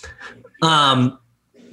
[0.62, 1.20] Um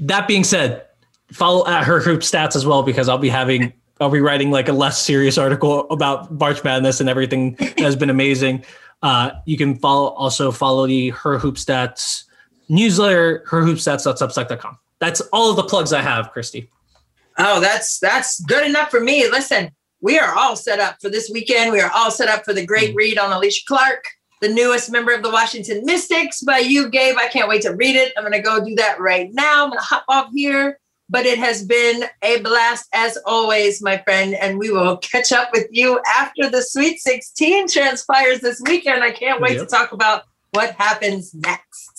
[0.01, 0.87] that being said
[1.33, 4.69] follow at her hoop stats as well because i'll be having i'll be writing like
[4.69, 8.65] a less serious article about march madness and everything that has been amazing.
[9.03, 12.25] Uh you can follow also follow the her hoop stats
[12.69, 16.71] newsletter her hoop herhoopstats.substack.com that's all of the plugs i have christy
[17.39, 19.29] Oh, that's that's good enough for me.
[19.29, 21.73] Listen, we are all set up for this weekend.
[21.73, 22.97] We are all set up for the great Mm.
[22.97, 24.05] read on Alysha Clark,
[24.41, 27.17] the newest member of the Washington Mystics by you, Gabe.
[27.19, 28.13] I can't wait to read it.
[28.17, 29.65] I'm going to go do that right now.
[29.65, 30.79] I'm going to hop off here.
[31.09, 34.35] But it has been a blast as always, my friend.
[34.35, 39.05] And we will catch up with you after the Sweet 16 transpires this weekend.
[39.05, 39.61] I can't wait Yep.
[39.61, 41.96] to talk about what happens next.